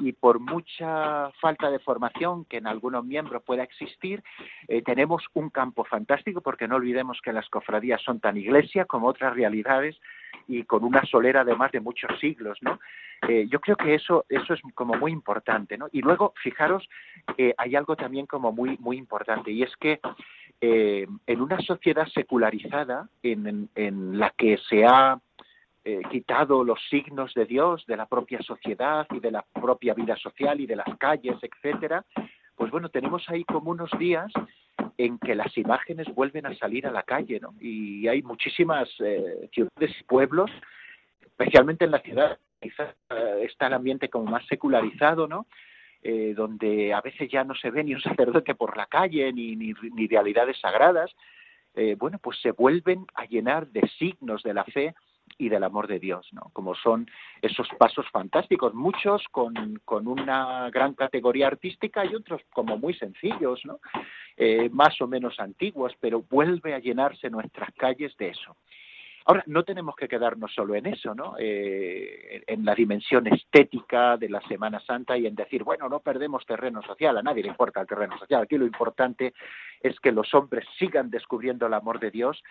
[0.01, 4.23] y por mucha falta de formación que en algunos miembros pueda existir,
[4.69, 9.09] eh, tenemos un campo fantástico porque no olvidemos que las cofradías son tan iglesia como
[9.09, 9.97] otras realidades
[10.47, 12.79] y con una solera de más de muchos siglos, ¿no?
[13.29, 15.89] Eh, yo creo que eso, eso es como muy importante, ¿no?
[15.93, 16.89] Y luego, fijaros,
[17.57, 20.01] hay algo también como muy, muy importante y es que
[20.63, 25.19] eh, en una sociedad secularizada en, en la que se ha
[25.85, 30.17] eh, quitado los signos de Dios de la propia sociedad y de la propia vida
[30.17, 32.05] social y de las calles, etcétera,
[32.61, 34.31] pues bueno, tenemos ahí como unos días
[34.99, 37.55] en que las imágenes vuelven a salir a la calle, ¿no?
[37.59, 40.51] Y hay muchísimas eh, ciudades y pueblos,
[41.23, 45.47] especialmente en la ciudad, quizás eh, está el ambiente como más secularizado, ¿no?
[46.03, 49.57] Eh, donde a veces ya no se ve ni un sacerdote por la calle, ni,
[49.57, 51.11] ni, ni realidades sagradas,
[51.99, 54.93] bueno, pues se vuelven a llenar de signos de la fe
[55.41, 56.51] y del amor de Dios, ¿no?
[56.53, 62.77] Como son esos pasos fantásticos, muchos con, con una gran categoría artística y otros como
[62.77, 63.81] muy sencillos, ¿no?
[64.37, 68.57] Eh, más o menos antiguos, pero vuelve a llenarse nuestras calles de eso.
[69.31, 71.37] Ahora, no tenemos que quedarnos solo en eso, ¿no?
[71.39, 76.45] Eh, en la dimensión estética de la Semana Santa y en decir, bueno, no perdemos
[76.45, 78.43] terreno social, a nadie le importa el terreno social.
[78.43, 79.33] Aquí lo importante
[79.85, 82.43] es que los hombres sigan descubriendo el amor de Dios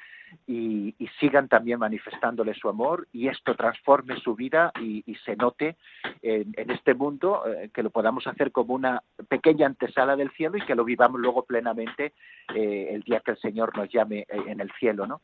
[0.47, 5.75] y, sigan también manifestándole su amor y esto transforme su vida y, se note
[6.21, 10.61] en, este mundo, eh, que lo podamos hacer como una pequeña antesala del cielo y
[10.61, 12.13] que lo vivamos luego plenamente
[12.55, 15.19] eh, el día que el Señor nos llame en el cielo, ¿no?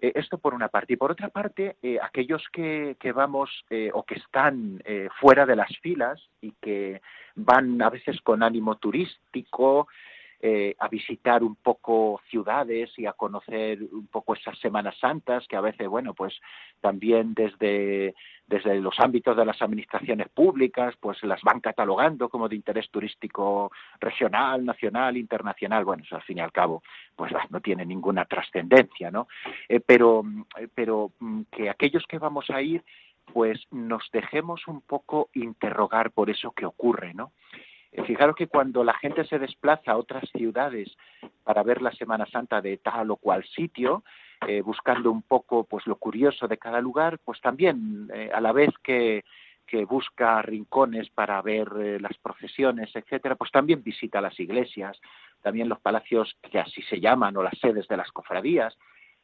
[0.00, 0.94] Eh, esto por una parte.
[0.94, 5.46] Y por otra parte, eh, aquellos que, que vamos eh, o que están eh, fuera
[5.46, 7.00] de las filas y que
[7.34, 9.88] van a veces con ánimo turístico
[10.40, 15.56] eh, a visitar un poco ciudades y a conocer un poco esas Semanas Santas, que
[15.56, 16.34] a veces, bueno, pues
[16.80, 18.14] también desde,
[18.46, 23.72] desde los ámbitos de las administraciones públicas, pues las van catalogando como de interés turístico
[24.00, 25.84] regional, nacional, internacional.
[25.84, 26.82] Bueno, al fin y al cabo,
[27.16, 29.28] pues no tiene ninguna trascendencia, ¿no?
[29.68, 30.22] Eh, pero,
[30.74, 32.84] pero mm, que aquellos que vamos a ir,
[33.32, 37.32] pues nos dejemos un poco interrogar por eso que ocurre, ¿no?
[37.94, 40.90] Eh, Fijaros que cuando la gente se desplaza a otras ciudades
[41.44, 44.02] para ver la Semana Santa de tal o cual sitio,
[44.46, 48.52] eh, buscando un poco pues lo curioso de cada lugar, pues también eh, a la
[48.52, 49.24] vez que,
[49.64, 55.00] que busca rincones para ver las procesiones, etcétera, pues también visita las iglesias,
[55.40, 58.76] también los palacios que así se llaman o las sedes de las cofradías,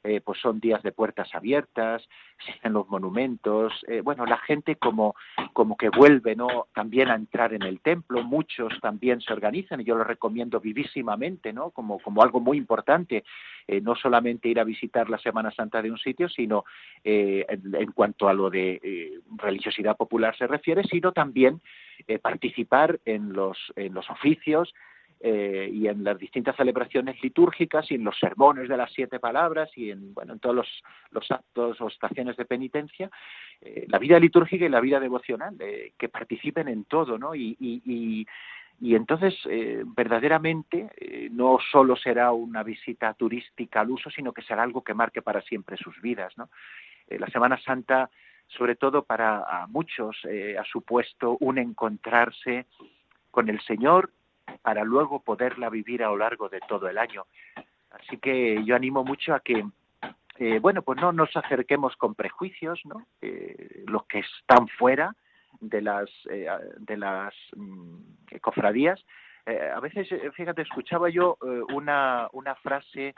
[0.02, 2.06] eh, pues son días de puertas abiertas,
[2.38, 5.14] existen los monumentos, eh, bueno, la gente como,
[5.52, 6.66] como que vuelve ¿no?
[6.74, 11.52] también a entrar en el templo, muchos también se organizan y yo lo recomiendo vivísimamente,
[11.52, 11.70] ¿no?
[11.70, 13.24] como, como algo muy importante,
[13.70, 16.64] eh, no solamente ir a visitar la Semana Santa de un sitio, sino
[17.04, 21.60] eh, en, en, cuanto a lo de eh, religiosidad popular se refiere, sino también
[22.22, 24.72] participar en los, en los oficios,
[25.20, 29.70] eh, y en las distintas celebraciones litúrgicas y en los sermones de las siete palabras
[29.76, 33.11] y en, bueno, en todos los, los actos o estaciones de penitencia,
[33.61, 37.35] eh, la vida litúrgica y la vida devocional, eh, que participen en todo, ¿no?
[37.35, 38.26] Y, y, y,
[38.80, 44.40] y entonces, eh, verdaderamente, eh, no solo será una visita turística al uso, sino que
[44.40, 46.48] será algo que marque para siempre sus vidas, ¿no?
[47.06, 48.09] Eh, la Semana Santa,
[48.48, 52.64] sobre todo para a muchos, eh, ha supuesto un encontrarse
[53.30, 54.11] con el Señor
[54.62, 57.26] para luego poderla vivir a lo largo de todo el año.
[57.90, 59.64] Así que yo animo mucho a que,
[60.38, 63.06] eh, bueno, pues no nos acerquemos con prejuicios, ¿no?
[63.20, 65.14] Eh, los que están fuera
[65.60, 69.04] de las, eh, de las mm, cofradías.
[69.46, 71.36] Eh, a veces, eh, fíjate, escuchaba yo
[71.72, 73.14] una, una frase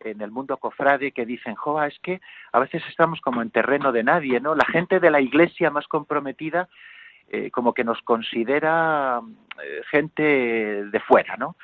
[0.00, 2.20] en el mundo cofrade que dicen, joa, es que
[2.52, 4.54] a veces estamos como en terreno de nadie, ¿no?
[4.54, 6.68] La gente de la iglesia más comprometida
[7.28, 9.20] eh, como que nos considera
[9.62, 11.56] eh, gente de fuera, ¿no?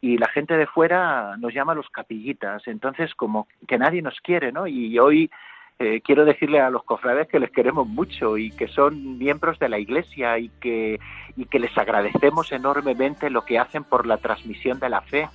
[0.00, 4.50] Y la gente de fuera nos llama los capillitas, entonces como que nadie nos quiere,
[4.50, 4.66] ¿no?
[4.66, 5.30] Y hoy
[5.78, 9.68] eh, quiero decirle a los cofrades que les queremos mucho y que son miembros de
[9.68, 10.98] la iglesia y que,
[11.36, 15.28] y que les agradecemos enormemente lo que hacen por la transmisión de la fe.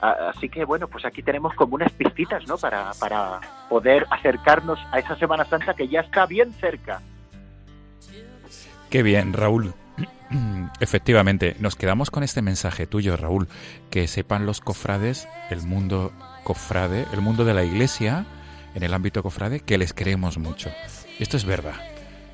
[0.00, 2.56] Así que bueno, pues aquí tenemos como unas pistitas, ¿no?
[2.56, 7.02] Para, para poder acercarnos a esa Semana Santa que ya está bien cerca.
[8.90, 9.74] Qué bien, Raúl.
[10.80, 13.48] Efectivamente, nos quedamos con este mensaje tuyo, Raúl,
[13.90, 16.12] que sepan los cofrades, el mundo
[16.44, 18.24] cofrade, el mundo de la iglesia,
[18.74, 20.70] en el ámbito cofrade, que les queremos mucho.
[21.18, 21.74] Esto es verdad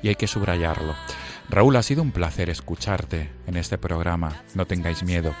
[0.01, 0.95] y hay que subrayarlo.
[1.49, 5.35] Raúl, ha sido un placer escucharte en este programa, no tengáis miedo,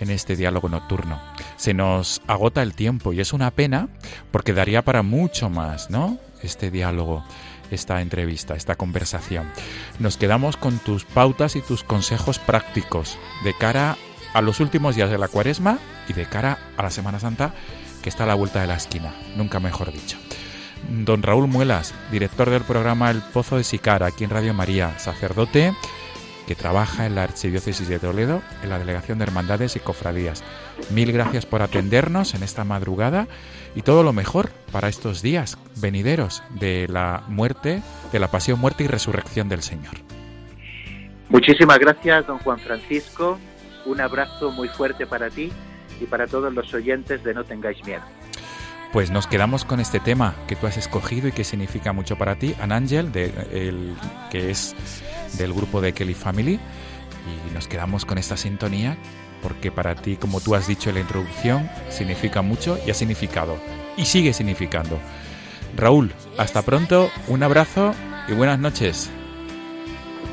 [0.00, 1.20] en este diálogo nocturno.
[1.56, 3.88] Se nos agota el tiempo y es una pena
[4.30, 6.18] porque daría para mucho más, ¿no?
[6.42, 7.24] Este diálogo
[7.70, 9.50] esta entrevista, esta conversación.
[9.98, 13.96] Nos quedamos con tus pautas y tus consejos prácticos de cara
[14.34, 17.54] a los últimos días de la cuaresma y de cara a la Semana Santa
[18.02, 20.16] que está a la vuelta de la esquina, nunca mejor dicho.
[20.88, 25.74] Don Raúl Muelas, director del programa El Pozo de Sicara, aquí en Radio María, sacerdote
[26.46, 30.42] que trabaja en la Archidiócesis de Toledo, en la Delegación de Hermandades y Cofradías.
[30.90, 33.28] Mil gracias por atendernos en esta madrugada
[33.74, 38.84] y todo lo mejor para estos días venideros de la muerte, de la pasión, muerte
[38.84, 39.94] y resurrección del Señor.
[41.28, 43.38] Muchísimas gracias, don Juan Francisco.
[43.86, 45.52] Un abrazo muy fuerte para ti
[46.00, 48.02] y para todos los oyentes de No tengáis miedo.
[48.92, 52.34] Pues nos quedamos con este tema que tú has escogido y que significa mucho para
[52.36, 53.94] ti, An Angel, de, el,
[54.30, 54.74] que es
[55.38, 56.58] del grupo de Kelly Family.
[57.48, 58.96] Y nos quedamos con esta sintonía
[59.42, 63.56] porque para ti, como tú has dicho en la introducción, significa mucho y ha significado.
[63.96, 64.98] Y sigue significando.
[65.76, 67.94] Raúl, hasta pronto, un abrazo
[68.28, 69.10] y buenas noches.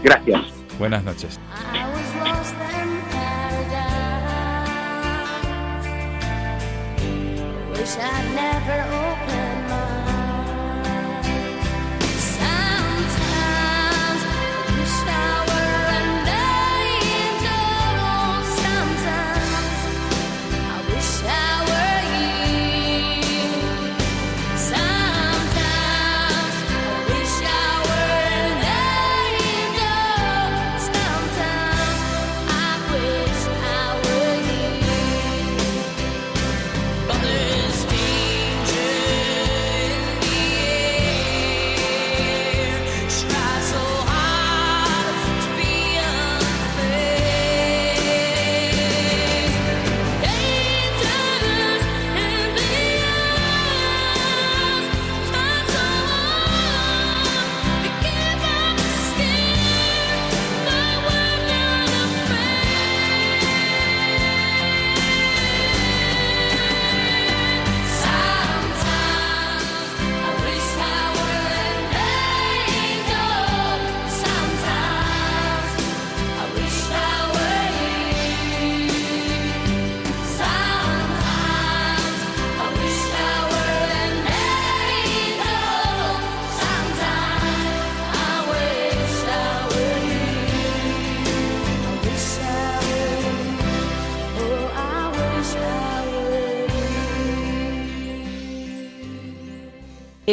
[0.03, 0.41] Gracias.
[0.79, 1.39] Buenas noches.
[7.87, 7.97] Wish
[8.35, 8.96] never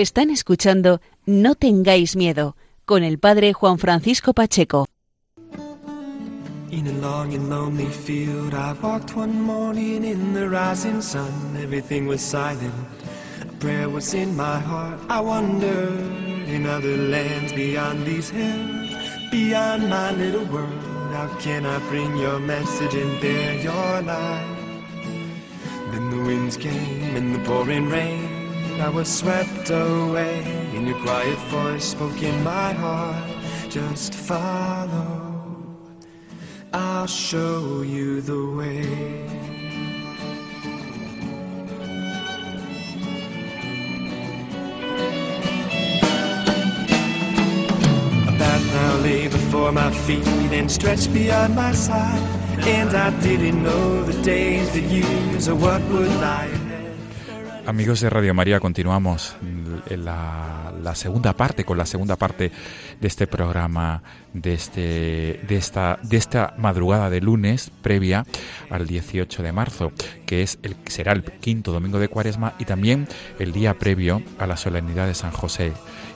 [0.04, 4.84] Están escuchando No tengáis miedo con el padre Juan Francisco Pacheco.
[6.70, 11.32] In a long and lonely field, I walked one morning in the rising sun.
[11.56, 12.74] Everything was silent.
[13.40, 15.00] A prayer was in my heart.
[15.08, 15.98] I wondered
[16.48, 18.90] in other lands beyond these hills,
[19.30, 21.14] beyond my little world.
[21.14, 24.44] How can I bring your message and bear your light?
[25.92, 28.33] Then the winds came and the pouring rain.
[28.80, 30.42] I was swept away,
[30.74, 33.30] and your quiet voice spoke in my heart.
[33.70, 35.34] Just follow.
[36.72, 38.82] I'll show you the way.
[48.26, 52.22] A path now lay before my feet and stretched beyond my sight.
[52.66, 56.63] And I didn't know the days, the years, or what would lie.
[57.66, 59.36] Amigos de Radio María, continuamos
[59.86, 62.52] en la, la segunda parte, con la segunda parte
[63.00, 68.24] de este programa, de, este, de, esta, de esta madrugada de lunes previa
[68.70, 69.92] al 18 de marzo,
[70.26, 73.08] que es el, será el quinto domingo de cuaresma y también
[73.38, 75.72] el día previo a la solemnidad de San José.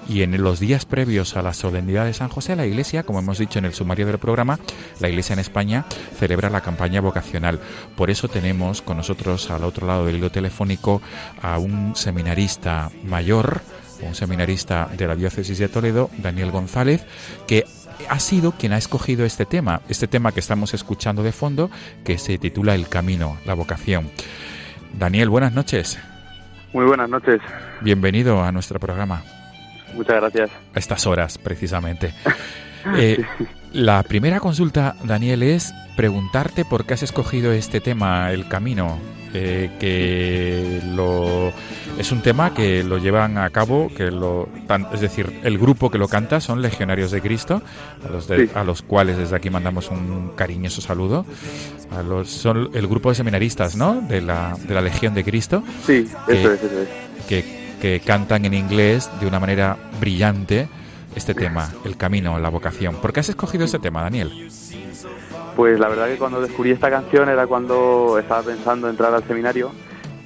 [0.09, 3.39] Y en los días previos a la solemnidad de San José, la Iglesia, como hemos
[3.39, 4.59] dicho en el sumario del programa,
[5.01, 5.85] la Iglesia en España
[6.19, 7.61] celebra la campaña vocacional.
[7.95, 11.03] Por eso tenemos con nosotros al otro lado del hilo telefónico
[11.43, 13.61] a un seminarista mayor,
[14.03, 17.05] un seminarista de la diócesis de Toledo, Daniel González,
[17.47, 17.65] que
[18.09, 21.71] ha sido quien ha escogido este tema, este tema que estamos escuchando de fondo,
[22.05, 24.11] que se titula El Camino, la vocación.
[24.93, 25.99] Daniel, buenas noches.
[26.73, 27.41] Muy buenas noches.
[27.81, 29.23] Bienvenido a nuestro programa.
[29.95, 30.51] Muchas gracias.
[30.75, 32.15] A estas horas, precisamente.
[32.97, 33.19] Eh,
[33.73, 38.99] la primera consulta, Daniel, es preguntarte por qué has escogido este tema, el camino,
[39.35, 41.53] eh, que lo
[41.99, 44.49] es un tema que lo llevan a cabo, que lo,
[44.93, 47.61] es decir, el grupo que lo canta son Legionarios de Cristo,
[48.07, 48.53] a los, de- Sí.
[48.55, 51.27] a los cuales desde aquí mandamos un cariñoso saludo.
[51.91, 54.01] A los, son el grupo de seminaristas, ¿no?
[54.01, 56.89] De la, de la Legión de Cristo Sí, Que- eso es, eso es.
[57.27, 57.45] que,
[57.81, 60.69] que cantan en inglés de una manera brillante
[61.17, 62.95] este tema, el camino, la vocación.
[62.97, 64.49] ¿Por qué has escogido este tema, Daniel?
[65.59, 69.73] Pues la verdad que cuando descubrí esta canción era cuando estaba pensando entrar al seminario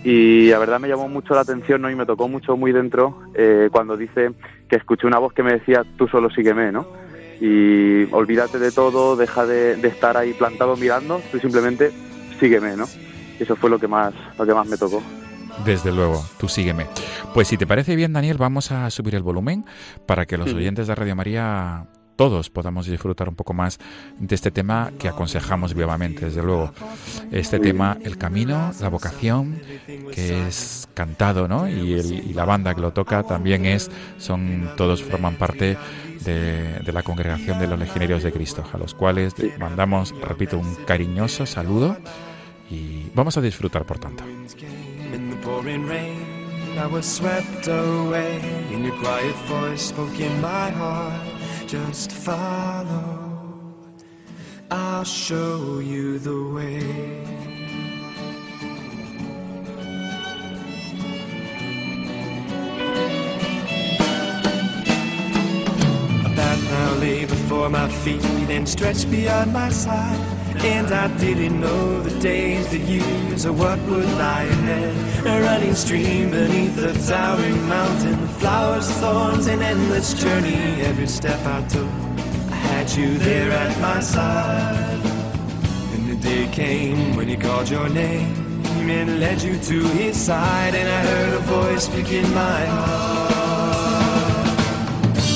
[0.05, 1.91] y la verdad me llamó mucho la atención ¿no?
[1.91, 4.33] y me tocó mucho muy dentro eh, cuando dice
[4.69, 6.87] que escuché una voz que me decía tú solo sígueme, ¿no?
[7.41, 11.93] Y olvídate de todo, deja de, de estar ahí plantado mirando, tú simplemente
[12.39, 12.85] sígueme, ¿no?
[13.41, 15.03] eso fue lo que más, lo que más me tocó.
[15.65, 16.89] Desde luego, tú sígueme.
[17.33, 19.65] Pues si te parece bien, Daniel, vamos a subir el volumen
[20.05, 21.87] para que los oyentes de Radio María
[22.23, 23.81] todos podamos disfrutar un poco más
[24.19, 26.73] de este tema que aconsejamos vivamente, desde luego.
[27.33, 29.61] Este tema, el camino, la vocación,
[30.15, 31.69] que es cantado, ¿no?
[31.69, 35.77] Y, el- y la banda que lo toca también es, son, todos forman parte
[36.25, 40.77] de, de la congregación de los legionarios de Cristo, a los cuales mandamos, repito, un
[40.87, 41.97] cariñoso saludo
[42.71, 44.23] y vamos a disfrutar, por tanto.
[46.75, 48.41] I was swept away,
[48.73, 51.42] and your quiet voice spoke in my heart.
[51.73, 53.73] Just follow,
[54.71, 56.81] I'll show you the way.
[66.21, 70.42] A path now lay before my feet and stretched beyond my side.
[70.61, 75.27] And I didn't know the days, the years, or what would lie ahead.
[75.27, 80.83] A running stream beneath a towering mountain, flowers, thorns, an endless journey.
[80.83, 81.89] Every step I took,
[82.51, 85.01] I had you there at my side.
[85.95, 88.53] And the day came when he called your name
[88.91, 93.42] and led you to his side, and I heard a voice speak in my heart.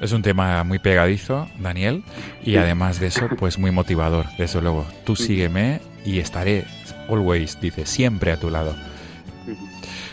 [0.00, 2.04] Es un tema muy pegadizo, Daniel,
[2.44, 4.86] y además de eso, pues muy motivador, desde luego.
[5.04, 6.64] Tú sígueme y estaré,
[7.08, 8.76] always, dice, siempre a tu lado.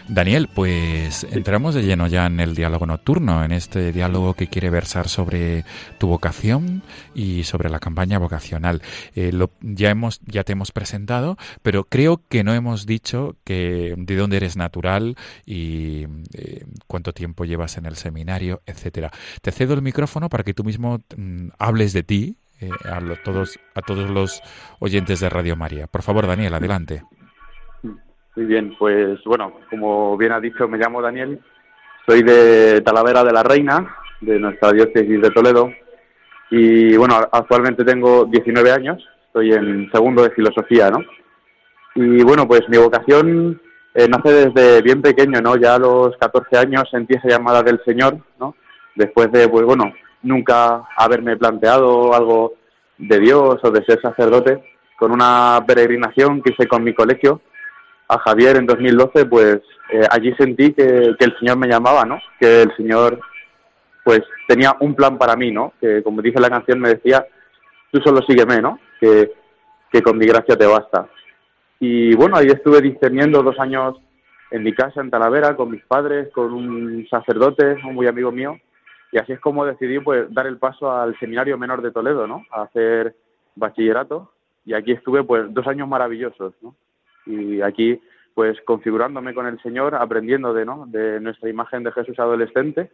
[0.07, 4.69] Daniel, pues entramos de lleno ya en el diálogo nocturno, en este diálogo que quiere
[4.69, 5.65] versar sobre
[5.97, 6.83] tu vocación
[7.15, 8.83] y sobre la campaña vocacional.
[9.15, 13.95] Eh, lo- ya hemos, ya te hemos presentado, pero creo que no hemos dicho que
[13.97, 19.11] de dónde eres natural y eh, cuánto tiempo llevas en el seminario, etcétera.
[19.41, 23.17] Te cedo el micrófono para que tú mismo mm, hables de ti eh, a lo-
[23.23, 24.41] todos a todos los
[24.79, 25.87] oyentes de Radio María.
[25.87, 27.01] Por favor, Daniel, adelante.
[28.35, 31.39] Muy bien, pues bueno, como bien ha dicho, me llamo Daniel,
[32.05, 35.71] soy de Talavera de la Reina, de nuestra diócesis de Toledo,
[36.51, 40.99] y bueno, actualmente tengo 19 años, estoy en segundo de filosofía, ¿no?
[41.95, 43.61] Y bueno, pues mi vocación
[43.93, 45.55] eh, nace desde bien pequeño, ¿no?
[45.55, 48.53] Ya a los 14 años sentí esa llamada del Señor, ¿no?
[48.95, 52.55] Después de, pues bueno, nunca haberme planteado algo
[52.97, 54.61] de Dios o de ser sacerdote,
[54.99, 57.41] con una peregrinación que hice con mi colegio,
[58.07, 62.19] a Javier en 2012, pues eh, allí sentí que, el Señor me llamaba, ¿no?
[62.39, 63.19] Que el Señor,
[64.03, 65.73] pues, tenía un plan para mí, ¿no?
[65.79, 67.25] Que, como dice la canción, me decía,
[67.91, 68.79] tú solo sígueme, ¿no?
[68.99, 69.31] Que,
[69.91, 71.07] que con mi gracia te basta.
[71.79, 73.95] Y bueno, ahí estuve discerniendo dos años
[74.51, 78.57] en mi casa, en Talavera, con mis padres, con un sacerdote, un muy amigo mío,
[79.11, 82.43] y así es como decidí, pues, dar el paso al Seminario Menor de Toledo, ¿no?
[82.51, 83.15] A hacer
[83.55, 84.31] bachillerato,
[84.65, 86.75] y aquí estuve, pues, dos años maravillosos, ¿no?
[87.25, 87.99] Y aquí
[88.33, 90.85] pues configurándome con el Señor, aprendiendo de, ¿no?
[90.87, 92.91] de nuestra imagen de Jesús adolescente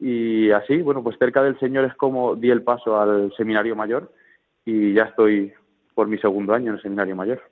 [0.00, 4.12] y así, bueno, pues cerca del Señor es como di el paso al seminario mayor
[4.64, 5.52] y ya estoy
[5.94, 7.42] por mi segundo año en el seminario mayor.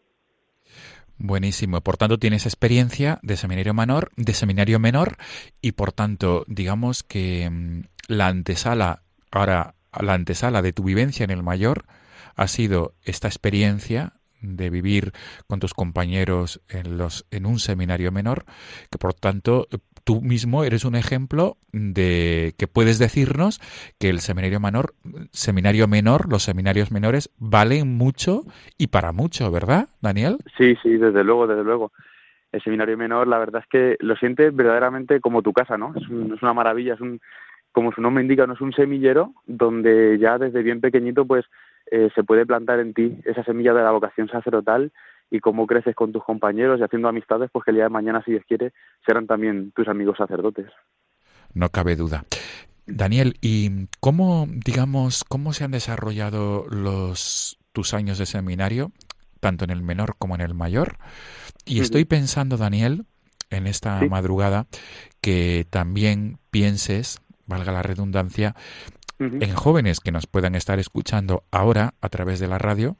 [1.18, 1.80] Buenísimo.
[1.80, 5.16] Por tanto, tienes experiencia de seminario menor, de seminario menor,
[5.62, 11.30] y por tanto, digamos que mm, la antesala, ahora, la antesala de tu vivencia en
[11.30, 11.84] el mayor
[12.34, 14.12] ha sido esta experiencia
[14.54, 15.12] de vivir
[15.46, 18.44] con tus compañeros en los en un seminario menor,
[18.90, 19.66] que por tanto
[20.04, 23.60] tú mismo eres un ejemplo de que puedes decirnos
[23.98, 24.94] que el seminario menor,
[25.32, 28.42] seminario menor, los seminarios menores valen mucho
[28.78, 30.36] y para mucho, ¿verdad, Daniel?
[30.56, 31.92] Sí, sí, desde luego, desde luego.
[32.52, 35.92] El seminario menor, la verdad es que lo sientes verdaderamente como tu casa, ¿no?
[35.96, 37.20] Es, un- es una maravilla, es un,
[37.72, 41.44] como su nombre indica, no es un semillero donde ya desde bien pequeñito, pues,
[41.90, 44.92] eh, se puede plantar en ti esa semilla de la vocación sacerdotal
[45.30, 48.22] y cómo creces con tus compañeros y haciendo amistades, pues que el día de mañana,
[48.24, 48.72] si Dios quiere,
[49.04, 50.66] serán también tus amigos sacerdotes.
[51.54, 52.24] No cabe duda.
[52.86, 58.92] Daniel, ¿y cómo, digamos, cómo se han desarrollado los tus años de seminario,
[59.40, 60.98] tanto en el menor como en el mayor?
[61.64, 63.04] Y estoy pensando, Daniel,
[63.50, 64.08] en esta Sí.
[64.08, 64.66] madrugada,
[65.20, 68.54] que también pienses, valga la redundancia,
[69.18, 72.96] En jóvenes que nos puedan estar escuchando ahora a través de la radio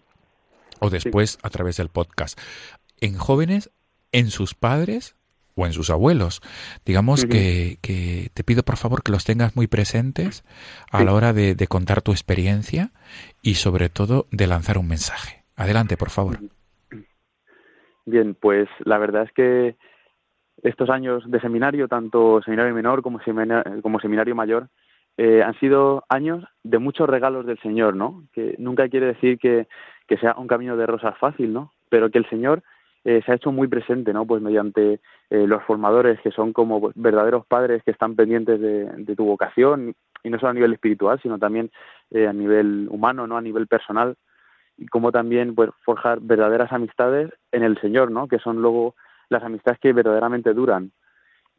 [0.80, 2.38] o después a través del podcast.
[3.00, 3.70] En jóvenes,
[4.12, 5.14] en sus padres
[5.54, 6.40] o en sus abuelos.
[6.84, 10.44] Digamos que, que te pido por favor que los tengas muy presentes
[10.90, 11.04] a Sí.
[11.04, 12.92] la hora de, de contar tu experiencia
[13.42, 15.44] y sobre todo de lanzar un mensaje.
[15.56, 16.38] Adelante, por favor.
[18.04, 19.76] Bien, pues la verdad es que
[20.62, 24.68] estos años de seminario, tanto seminario menor como seminario, como seminario mayor,
[25.16, 28.24] eh, han sido años de muchos regalos del Señor, ¿no?
[28.32, 29.66] Que nunca quiere decir que,
[30.06, 31.72] que sea un camino de rosas fácil, ¿no?
[31.88, 32.62] Pero que el Señor
[33.08, 34.26] eh, se ha hecho muy presente, ¿no?
[34.26, 35.00] Pues mediante
[35.30, 39.94] eh, los formadores que son como pues, verdaderos padres que están pendientes de, tu vocación
[40.24, 41.70] y no solo a nivel espiritual, sino también
[42.10, 43.36] eh, a nivel humano, ¿no?
[43.36, 44.16] A nivel personal
[44.76, 48.26] y como también pues forjar verdaderas amistades en el Señor, ¿no?
[48.26, 48.96] Que son luego
[49.28, 50.90] las amistades que verdaderamente duran.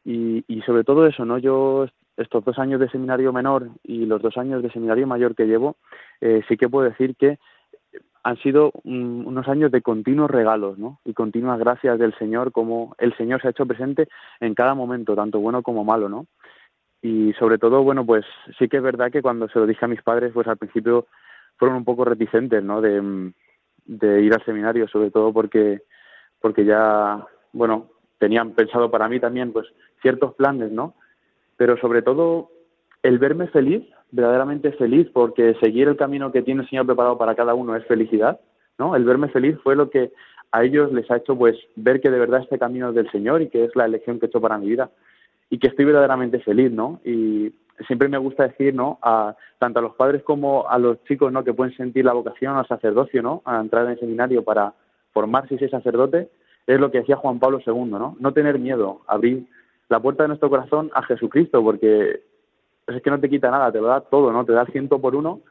[0.04, 1.38] Y, y sobre todo eso, ¿no?
[1.38, 1.88] Yo
[2.18, 5.78] estos dos años de seminario menor y los dos años de seminario mayor que llevo,
[6.22, 7.38] eh, sí que puedo decir que
[8.24, 11.00] han sido un- unos años de continuos regalos, ¿no?
[11.06, 14.10] Y continuas gracias del Señor, como el Señor se ha hecho presente
[14.42, 16.26] en cada momento, tanto bueno como malo, ¿no?
[17.02, 18.26] Y sobre todo, bueno, pues
[18.58, 21.08] sí que es verdad que cuando se lo dije a mis padres, pues al principio
[21.58, 22.82] fueron un poco reticentes, ¿no?
[22.82, 23.32] De,
[23.86, 25.84] de ir al seminario, sobre todo porque,
[26.42, 27.90] porque ya, bueno,
[28.20, 29.68] tenían pensado para mí también, pues,
[30.02, 30.96] ciertos planes, ¿no?
[31.58, 32.50] Pero sobre todo
[33.04, 37.36] el verme feliz, verdaderamente feliz, porque seguir el camino que tiene el Señor preparado para
[37.36, 38.40] cada uno es felicidad,
[38.78, 38.96] ¿no?
[38.96, 40.12] El verme feliz fue lo que
[40.52, 43.42] a ellos les ha hecho, pues, ver que de verdad este camino es del Señor
[43.42, 44.90] y que es la elección que he hecho para mi vida
[45.50, 47.00] y que estoy verdaderamente feliz, ¿no?
[47.04, 47.54] Y
[47.86, 48.98] siempre me gusta decir, ¿no?
[49.02, 51.44] A tanto a los padres como a los chicos, ¿no?
[51.44, 53.42] Que pueden sentir la vocación al sacerdocio, ¿no?
[53.46, 54.74] A entrar en el seminario para
[55.14, 56.30] formarse y ser sacerdote,
[56.66, 58.16] es lo que decía Juan Pablo II, ¿no?
[58.20, 59.48] No tener miedo, abrir
[59.90, 62.22] la puerta de nuestro corazón a Jesucristo, porque
[62.88, 64.46] es que no te quita nada, te lo da todo, ¿no?
[64.46, 65.42] Te da el ciento por uno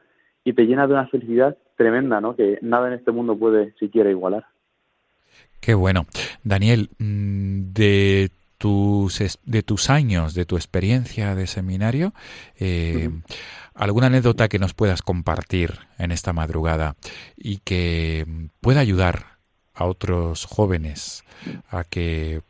[0.43, 2.35] y te llena de una felicidad tremenda, ¿no?
[2.35, 4.45] Que nada en este mundo puede siquiera igualar.
[5.59, 6.05] Qué bueno.
[6.43, 12.13] Daniel, mm, de tus, de tus años, de tu experiencia de seminario,
[12.59, 13.09] eh,
[13.73, 16.95] ¿alguna anécdota que nos puedas compartir en esta madrugada
[17.35, 18.25] y que
[18.61, 19.37] pueda ayudar
[19.73, 21.23] a otros jóvenes
[21.69, 22.41] a que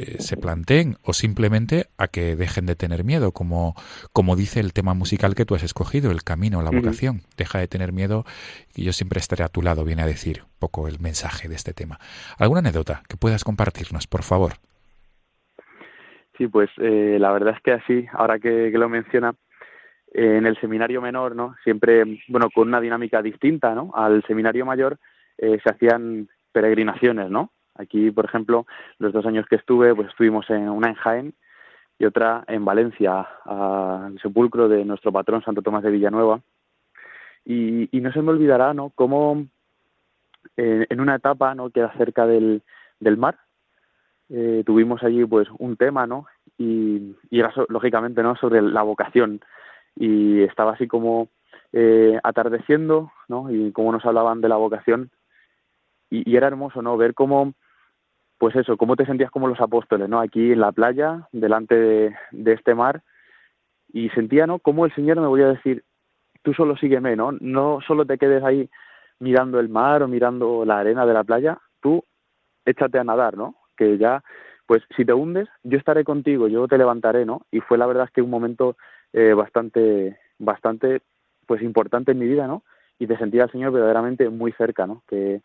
[0.00, 3.74] eh, se planteen o simplemente a que dejen de tener miedo, como,
[4.14, 7.20] como dice el tema musical que tú has escogido, el camino, la vocación.
[7.36, 8.24] Deja de tener miedo
[8.74, 11.54] y yo siempre estaré a tu lado, viene a decir un poco el mensaje de
[11.54, 11.98] este tema.
[12.38, 14.52] ¿Alguna anécdota que puedas compartirnos, por favor?
[16.38, 19.34] Sí, pues eh, la verdad es que así, ahora que, que lo menciona,
[20.12, 21.56] eh, en el seminario menor, ¿no?
[21.62, 23.90] Siempre, bueno, con una dinámica distinta, ¿no?
[23.94, 24.98] Al seminario mayor
[25.36, 27.52] eh, se hacían peregrinaciones, ¿no?
[27.80, 28.66] Aquí, por ejemplo,
[28.98, 31.34] los dos años que estuve, pues estuvimos en una en Jaén
[31.98, 36.40] y otra en Valencia, al sepulcro de nuestro patrón Santo Tomás de Villanueva.
[37.44, 38.90] Y, no se me olvidará, ¿no?
[38.94, 39.46] Cómo
[40.56, 41.70] eh, en una etapa, ¿no?
[41.70, 42.62] Que era cerca del,
[43.16, 43.38] mar,
[44.28, 46.26] eh, tuvimos allí pues un tema, ¿no?
[46.58, 48.36] Y, era lógicamente, ¿no?
[48.36, 49.40] Sobre la vocación
[49.96, 51.28] y estaba así como
[51.72, 53.50] eh, atardeciendo, ¿no?
[53.50, 55.10] Y cómo nos hablaban de la vocación
[56.08, 56.96] y, y era hermoso, ¿no?
[56.96, 57.54] Ver cómo,
[58.40, 60.18] pues eso, cómo te sentías como los apóstoles, ¿no?
[60.18, 63.02] Aquí en la playa, delante de, este mar
[63.92, 64.60] y sentía, ¿no?
[64.60, 65.84] Cómo el Señor me volvía a decir,
[66.42, 67.32] tú solo sígueme, ¿no?
[67.32, 68.70] No solo te quedes ahí
[69.18, 72.02] mirando el mar o mirando la arena de la playa, tú
[72.64, 73.56] échate a nadar, ¿no?
[73.76, 74.24] Que ya,
[74.64, 77.42] pues si te hundes, yo estaré contigo, yo te levantaré, ¿no?
[77.50, 78.74] Y fue la verdad es que un momento
[79.12, 81.02] eh, bastante, bastante,
[81.44, 82.62] pues importante en mi vida, ¿no?
[82.98, 85.02] Y te sentía al Señor verdaderamente muy cerca, ¿no?
[85.06, 85.42] Que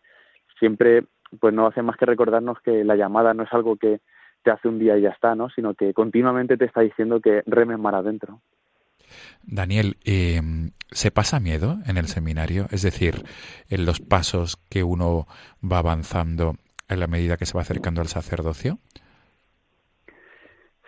[0.58, 1.04] siempre,
[1.40, 4.00] pues no hace más que recordarnos que la llamada no es algo que
[4.42, 5.50] te hace un día y ya está, ¿no?
[5.50, 8.40] Sino que continuamente te está diciendo que remes mar adentro.
[9.42, 10.40] Daniel, eh,
[10.90, 12.66] ¿se pasa miedo en el seminario?
[12.70, 13.24] Es decir,
[13.68, 15.26] en los pasos que uno
[15.62, 16.54] va avanzando
[16.88, 18.78] en la medida que se va acercando al sacerdocio.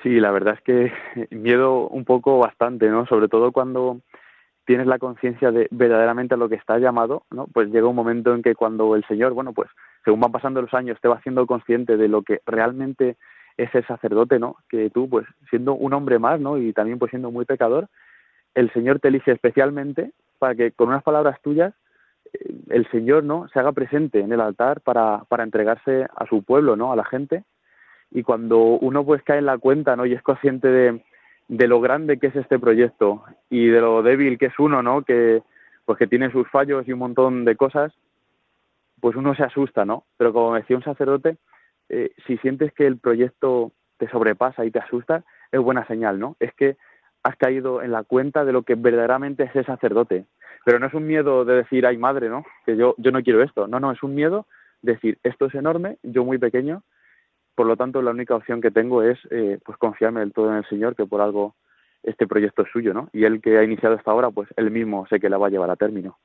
[0.03, 0.93] Sí, la verdad es que
[1.36, 3.07] miedo un poco bastante, ¿no?
[3.07, 4.01] Sobre todo cuando
[4.64, 7.47] tienes la conciencia de verdaderamente a lo que estás llamado, ¿no?
[7.47, 9.68] Pues llega un momento en que cuando el Señor, bueno, pues
[10.09, 13.18] según van pasando los años, te va haciendo consciente de lo que realmente
[13.59, 14.56] es el sacerdote, ¿no?
[14.70, 16.56] Que tú, pues siendo un hombre más, ¿no?
[16.56, 17.88] Y también pues siendo muy pecador,
[18.54, 21.74] el Señor te elige especialmente para que con unas palabras tuyas
[22.32, 23.48] eh, el Señor, ¿no?
[23.48, 26.90] Se haga presente en el altar para, para entregarse a su pueblo, ¿no?
[26.90, 27.44] A la gente
[28.11, 31.04] y cuando uno pues cae en la cuenta no y es consciente de,
[31.48, 35.02] de lo grande que es este proyecto y de lo débil que es uno no
[35.02, 35.42] que
[35.84, 37.92] pues que tiene sus fallos y un montón de cosas
[39.01, 41.36] pues uno se asusta no pero como decía un sacerdote
[41.88, 46.36] eh, si sientes que el proyecto te sobrepasa y te asusta es buena señal no
[46.40, 46.76] es que
[47.22, 50.24] has caído en la cuenta de lo que verdaderamente es el sacerdote.
[50.64, 53.42] Pero no es un miedo de decir ay madre no que yo yo no quiero
[53.42, 54.46] esto no no es un miedo
[54.82, 56.82] de decir esto es enorme yo muy pequeño
[57.59, 60.59] Por lo tanto, la única opción que tengo es eh, pues confiarme del todo en
[60.59, 61.57] el Señor, que por algo
[62.05, 63.09] este proyecto es suyo, ¿no?
[63.12, 65.51] Y él que ha iniciado hasta ahora, pues él mismo sé que la va a
[65.51, 66.18] llevar a término.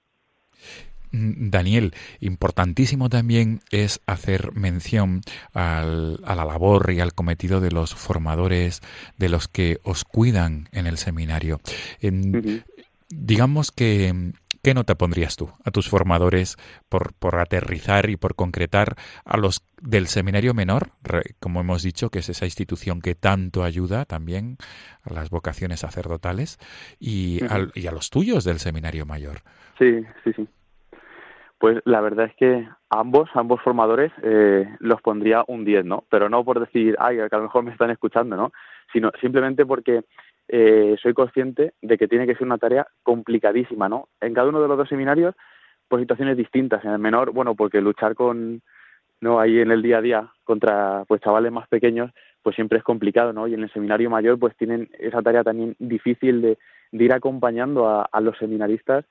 [1.13, 5.21] Mm, Daniel, importantísimo también es hacer mención
[5.53, 8.81] al- a la labor y al cometido de los formadores,
[9.17, 11.61] de los que os cuidan en el seminario.
[13.09, 14.31] Digamos que,
[14.63, 16.57] ¿qué nota pondrías tú a tus formadores
[16.89, 20.89] por, por aterrizar y por concretar a los del seminario menor,
[21.39, 24.57] como hemos dicho, que es esa institución que tanto ayuda también
[25.03, 26.57] a las vocaciones sacerdotales,
[26.99, 29.43] y, al- y a los tuyos del seminario mayor?
[29.77, 29.85] Sí,
[30.23, 30.47] sí, sí.
[31.63, 36.03] Pues la verdad es que ambos, ambos formadores, eh, los pondría un 10, ¿no?
[36.09, 38.51] Pero no por decir, ay, que a lo mejor me están escuchando, ¿no?
[38.91, 40.01] Sino simplemente porque
[40.49, 44.09] eh, soy consciente de que tiene que ser una tarea complicadísima, ¿no?
[44.19, 45.35] En cada uno de los dos seminarios,
[45.87, 46.83] por situaciones distintas.
[46.83, 48.61] En el menor, bueno, porque luchar con,
[49.21, 49.39] ¿no?
[49.39, 52.11] Ahí en el día a día contra, pues, chavales más pequeños,
[52.41, 53.47] pues siempre es complicado, ¿no?
[53.47, 56.57] Y en el seminario mayor, pues tienen esa tarea también difícil de,
[56.91, 59.05] de ir acompañando a, a los seminaristas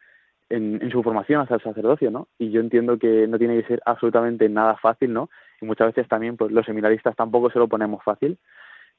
[0.52, 2.28] en, en su formación hacia el sacerdocio, ¿no?
[2.38, 5.30] Y yo entiendo que no tiene que ser absolutamente nada fácil, ¿no?
[5.60, 8.38] Y muchas veces también, pues los seminaristas tampoco se lo ponemos fácil,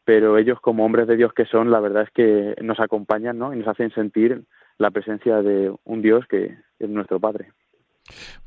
[0.05, 3.53] pero ellos como hombres de Dios que son, la verdad es que nos acompañan, ¿no?
[3.53, 4.43] Y nos hacen sentir
[4.77, 7.51] la presencia de un Dios que es nuestro Padre.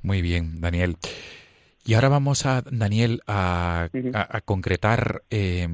[0.03, 0.97] Muy bien, Daniel.
[1.85, 5.69] Y ahora vamos a, Daniel, a- a concretar eh,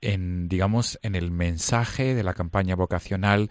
[0.00, 3.50] en, digamos, en el mensaje de la campaña vocacional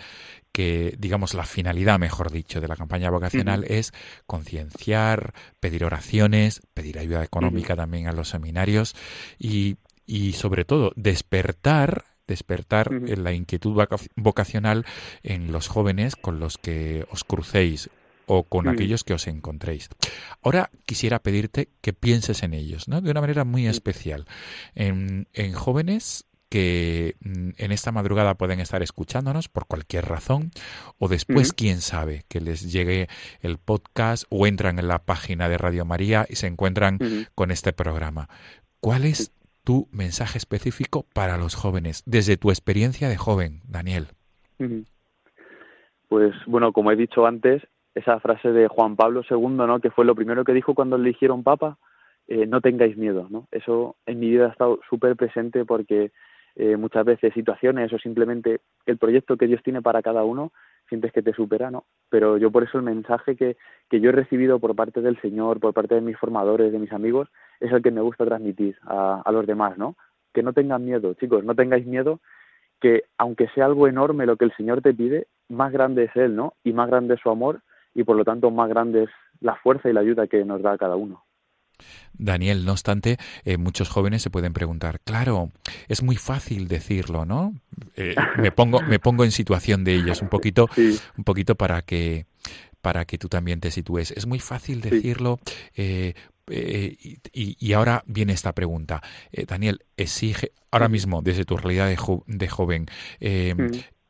[0.52, 3.92] que, digamos, la finalidad, mejor dicho, de la campaña vocacional es
[4.26, 8.96] concienciar, pedir oraciones, pedir ayuda económica también a los seminarios
[9.38, 14.86] y, y sobre todo, despertar despertar la inquietud voca- vocacional
[15.24, 17.90] en los jóvenes con los que os crucéis
[18.26, 19.88] o con aquellos que os encontréis.
[20.44, 23.00] Ahora quisiera pedirte que pienses en ellos, ¿no?
[23.00, 24.26] De una manera muy especial.
[24.76, 30.52] En, en jóvenes que mm, en esta madrugada pueden estar escuchándonos por cualquier razón
[31.00, 33.08] o después, quién sabe, que les llegue
[33.42, 37.00] el podcast o entran en la página de Radio María y se encuentran
[37.36, 38.30] con este programa.
[38.80, 39.34] ¿Cuál es
[39.64, 44.08] tu mensaje específico para los jóvenes desde tu experiencia de joven, Daniel?
[46.08, 49.80] Pues bueno, como he dicho antes, esa frase de Juan Pablo II, ¿no?
[49.80, 51.78] Que fue lo primero que dijo cuando le eligieron papa,
[52.28, 53.48] eh, no tengáis miedo, ¿no?
[53.52, 56.12] Eso en mi vida ha estado súper presente porque
[56.60, 60.52] eh, muchas veces situaciones o simplemente el proyecto que Dios tiene para cada uno
[60.90, 61.84] sientes que te supera, ¿no?
[62.10, 63.58] Pero yo por eso el mensaje que,
[63.90, 66.92] que yo he recibido por parte del Señor, por parte de mis formadores, de mis
[66.92, 67.30] amigos,
[67.60, 69.96] es el que me gusta transmitir a, a los demás, ¿no?
[70.34, 72.22] Que no tengan miedo, chicos, no tengáis miedo,
[72.82, 76.36] que aunque sea algo enorme lo que el Señor te pide, más grande es Él,
[76.36, 76.54] ¿no?
[76.64, 77.62] Y más grande es su amor
[77.94, 79.10] y por lo tanto más grande es
[79.42, 81.27] la fuerza y la ayuda que nos da cada uno.
[82.14, 85.52] Daniel, no obstante, eh, muchos jóvenes se pueden preguntar, claro,
[85.88, 87.54] es muy fácil decirlo, ¿no?
[87.96, 91.00] Eh, me pongo, me pongo en situación de ellos un poquito, Sí.
[91.18, 92.26] un poquito para que
[92.82, 94.12] para que tú también te sitúes.
[94.12, 95.40] Es muy fácil decirlo.
[95.76, 96.14] eh,
[96.50, 96.96] eh,
[97.34, 99.02] y, y- ahora viene esta pregunta.
[99.48, 102.86] Daniel, exige, ahora mismo, desde tu realidad de, jo- de joven.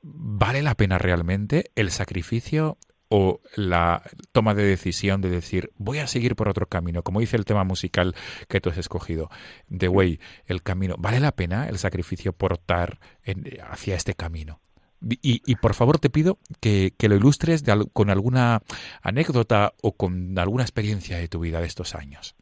[0.04, 2.78] ¿vale la pena realmente el sacrificio
[3.10, 4.02] o la
[4.32, 7.04] toma de decisión de decir voy a seguir por otro camino?
[7.04, 8.16] Como dice el tema musical
[8.48, 9.30] que tú has escogido,
[9.76, 10.96] The Way, el camino.
[10.98, 14.60] ¿Vale la pena el sacrificio por optar en- hacia este camino?
[15.02, 18.62] Y, y por favor te pido que, que lo ilustres de con alguna
[19.04, 22.36] anécdota o con alguna experiencia de tu vida de estos años.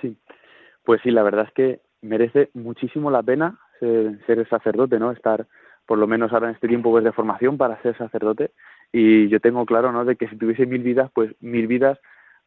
[0.00, 0.16] Sí,
[0.84, 5.10] pues sí, la verdad es que merece muchísimo la pena ser, ser sacerdote, ¿no?
[5.10, 5.48] Estar
[5.84, 8.52] por lo menos ahora en este tiempo pues, de formación para ser sacerdote.
[8.92, 10.04] Y yo tengo claro, ¿no?
[10.04, 11.98] De que si tuviese mil vidas, pues mil vidas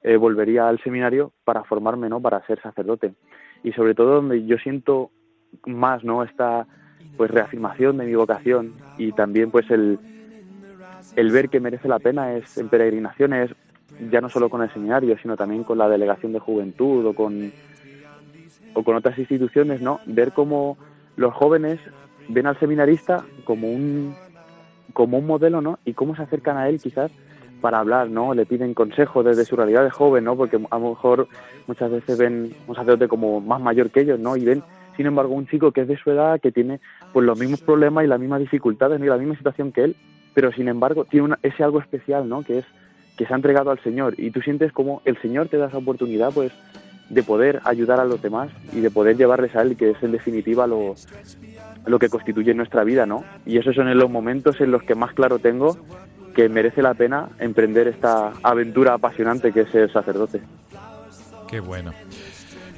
[0.04, 2.22] eh, volvería al seminario para formarme, ¿no?
[2.22, 3.14] Para ser sacerdote.
[3.64, 5.10] Y sobre todo donde yo siento
[5.66, 6.24] más, ¿no?
[6.24, 6.68] Esta
[7.18, 10.00] pues reafirmación de mi vocación y también pues el,
[11.16, 13.52] el ver que merece la pena es en peregrinaciones,
[14.12, 17.52] ya no solo con el seminario, sino también con la delegación de juventud o con,
[18.74, 20.00] o con otras instituciones, ¿no?
[20.06, 20.78] Ver cómo
[21.16, 21.80] los jóvenes
[22.28, 24.16] ven al seminarista como un,
[24.94, 25.80] como un modelo, ¿no?
[25.86, 27.12] Y cómo se acercan a él quizás
[27.62, 28.34] para hablar, ¿no?
[28.34, 30.36] Le piden consejo desde su realidad de joven, ¿no?
[30.36, 31.28] Porque a lo mejor
[31.68, 34.38] muchas veces ven un sacerdote como más mayor que ellos, ¿no?
[34.38, 34.64] Y ven,
[34.98, 36.80] sin embargo, un chico que es de su edad, que tiene
[37.14, 39.06] pues los mismos problemas y las mismas dificultades, ¿no?
[39.06, 39.96] y la misma situación que él,
[40.34, 42.44] pero sin embargo tiene una, ese algo especial, ¿no?
[42.44, 42.66] Que es
[43.18, 45.78] que se ha entregado al Señor y tú sientes como el Señor te da esa
[45.78, 46.52] oportunidad, pues,
[47.10, 50.12] de poder ayudar a los demás y de poder llevarles a Él, que es en
[50.12, 50.96] definitiva lo,
[51.86, 53.24] lo que constituye nuestra vida, ¿no?
[53.46, 55.78] Y esos son los momentos en los que más claro tengo
[56.36, 60.42] que merece la pena emprender esta aventura apasionante que es ser sacerdote.
[61.48, 61.94] Qué bueno.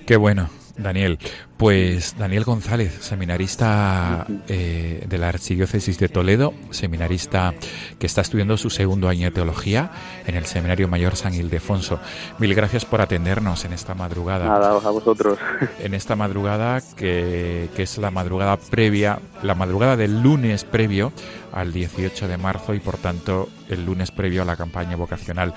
[0.06, 0.48] Qué bueno.
[0.78, 1.20] Daniel,
[1.58, 7.54] pues Daniel González, seminarista eh, de la Archidiócesis de Toledo, seminarista
[8.00, 9.92] que está estudiando su segundo año de teología
[10.26, 12.00] en el Seminario Mayor San Ildefonso.
[12.40, 14.46] Mil gracias por atendernos en esta madrugada.
[14.46, 15.40] Nada, a vosotros.
[15.80, 21.12] En esta madrugada que, que es la madrugada previa, la madrugada del lunes previo
[21.54, 25.54] al 18 de marzo y por tanto el lunes previo a la campaña vocacional.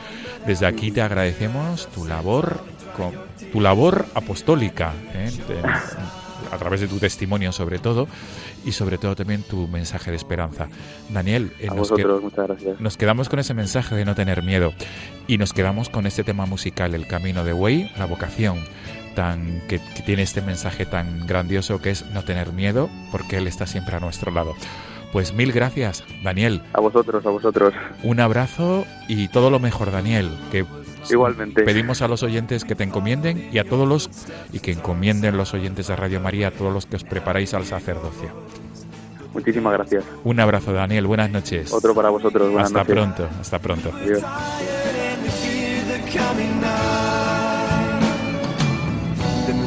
[0.47, 2.61] Desde aquí te agradecemos tu labor,
[2.93, 3.13] con,
[3.53, 5.31] tu labor apostólica, ¿eh?
[6.51, 8.09] a través de tu testimonio sobre todo
[8.65, 10.69] y sobre todo también tu mensaje de esperanza.
[11.09, 12.81] Daniel, eh, nos, vosotros, muchas gracias.
[12.81, 14.73] nos quedamos con ese mensaje de no tener miedo
[15.27, 18.59] y nos quedamos con este tema musical, el camino de Way, la vocación,
[19.15, 23.47] tan que, que tiene este mensaje tan grandioso que es no tener miedo, porque él
[23.47, 24.55] está siempre a nuestro lado.
[25.13, 26.63] Pues mil gracias, Daniel.
[26.73, 27.75] A vosotros, a vosotros.
[28.05, 30.31] Un abrazo y todo lo mejor, Daniel.
[30.53, 30.65] Que
[31.09, 31.63] Igualmente.
[31.63, 34.11] pedimos a los oyentes que te encomienden y a todos los
[34.53, 37.65] y que encomienden los oyentes de Radio María a todos los que os preparáis al
[37.65, 38.29] sacerdocio.
[39.33, 40.05] Muchísimas gracias.
[40.25, 41.07] Un abrazo, Daniel.
[41.07, 41.73] Buenas noches.
[41.73, 42.51] Otro para vosotros.
[42.51, 42.95] Buenas Hasta noches.
[42.95, 43.29] pronto.
[43.41, 43.93] Hasta pronto.
[43.95, 44.23] Adiós.
[49.47, 49.61] Then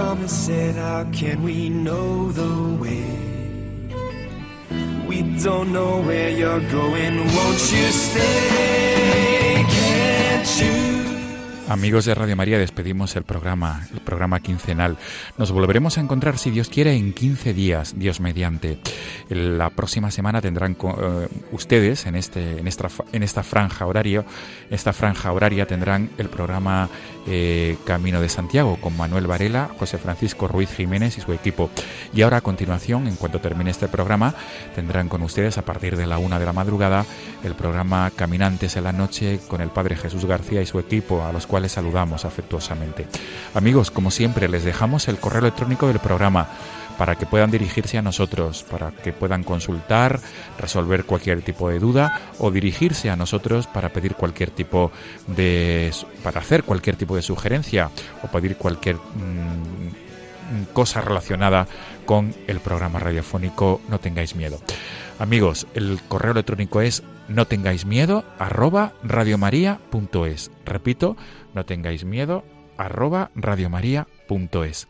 [0.00, 3.04] Thomas said, How can we know the way?
[5.06, 7.18] We don't know where you're going.
[7.18, 9.62] Won't you stay?
[9.68, 11.09] Can't you?
[11.70, 14.96] Amigos de Radio María, despedimos el programa, el programa quincenal.
[15.38, 18.80] Nos volveremos a encontrar, si Dios quiere, en 15 días, Dios mediante.
[19.28, 24.24] La próxima semana tendrán eh, ustedes, en, este, en, esta, en esta franja horaria,
[24.68, 26.88] esta franja horaria tendrán el programa
[27.28, 31.70] eh, Camino de Santiago con Manuel Varela, José Francisco Ruiz Jiménez y su equipo.
[32.12, 34.34] Y ahora, a continuación, en cuanto termine este programa,
[34.74, 37.06] tendrán con ustedes, a partir de la una de la madrugada,
[37.44, 41.32] el programa Caminantes en la Noche con el Padre Jesús García y su equipo, a
[41.32, 43.06] los cuales saludamos afectuosamente.
[43.54, 46.48] Amigos, como siempre, les dejamos el correo electrónico del programa
[47.00, 50.20] para que puedan dirigirse a nosotros, para que puedan consultar,
[50.58, 54.92] resolver cualquier tipo de duda o dirigirse a nosotros para pedir cualquier tipo
[55.26, 55.90] de
[56.22, 57.90] para hacer cualquier tipo de sugerencia
[58.22, 61.66] o pedir cualquier mm, cosa relacionada
[62.04, 64.60] con el programa radiofónico No tengáis miedo.
[65.18, 70.50] Amigos, el correo electrónico es no tengáis miedo radiomaria.es.
[70.64, 71.16] Repito,
[71.54, 72.44] no tengáis miedo
[72.76, 74.88] arroba radiomaria.es.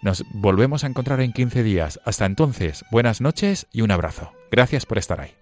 [0.00, 2.00] Nos volvemos a encontrar en 15 días.
[2.04, 4.32] Hasta entonces, buenas noches y un abrazo.
[4.50, 5.41] Gracias por estar ahí.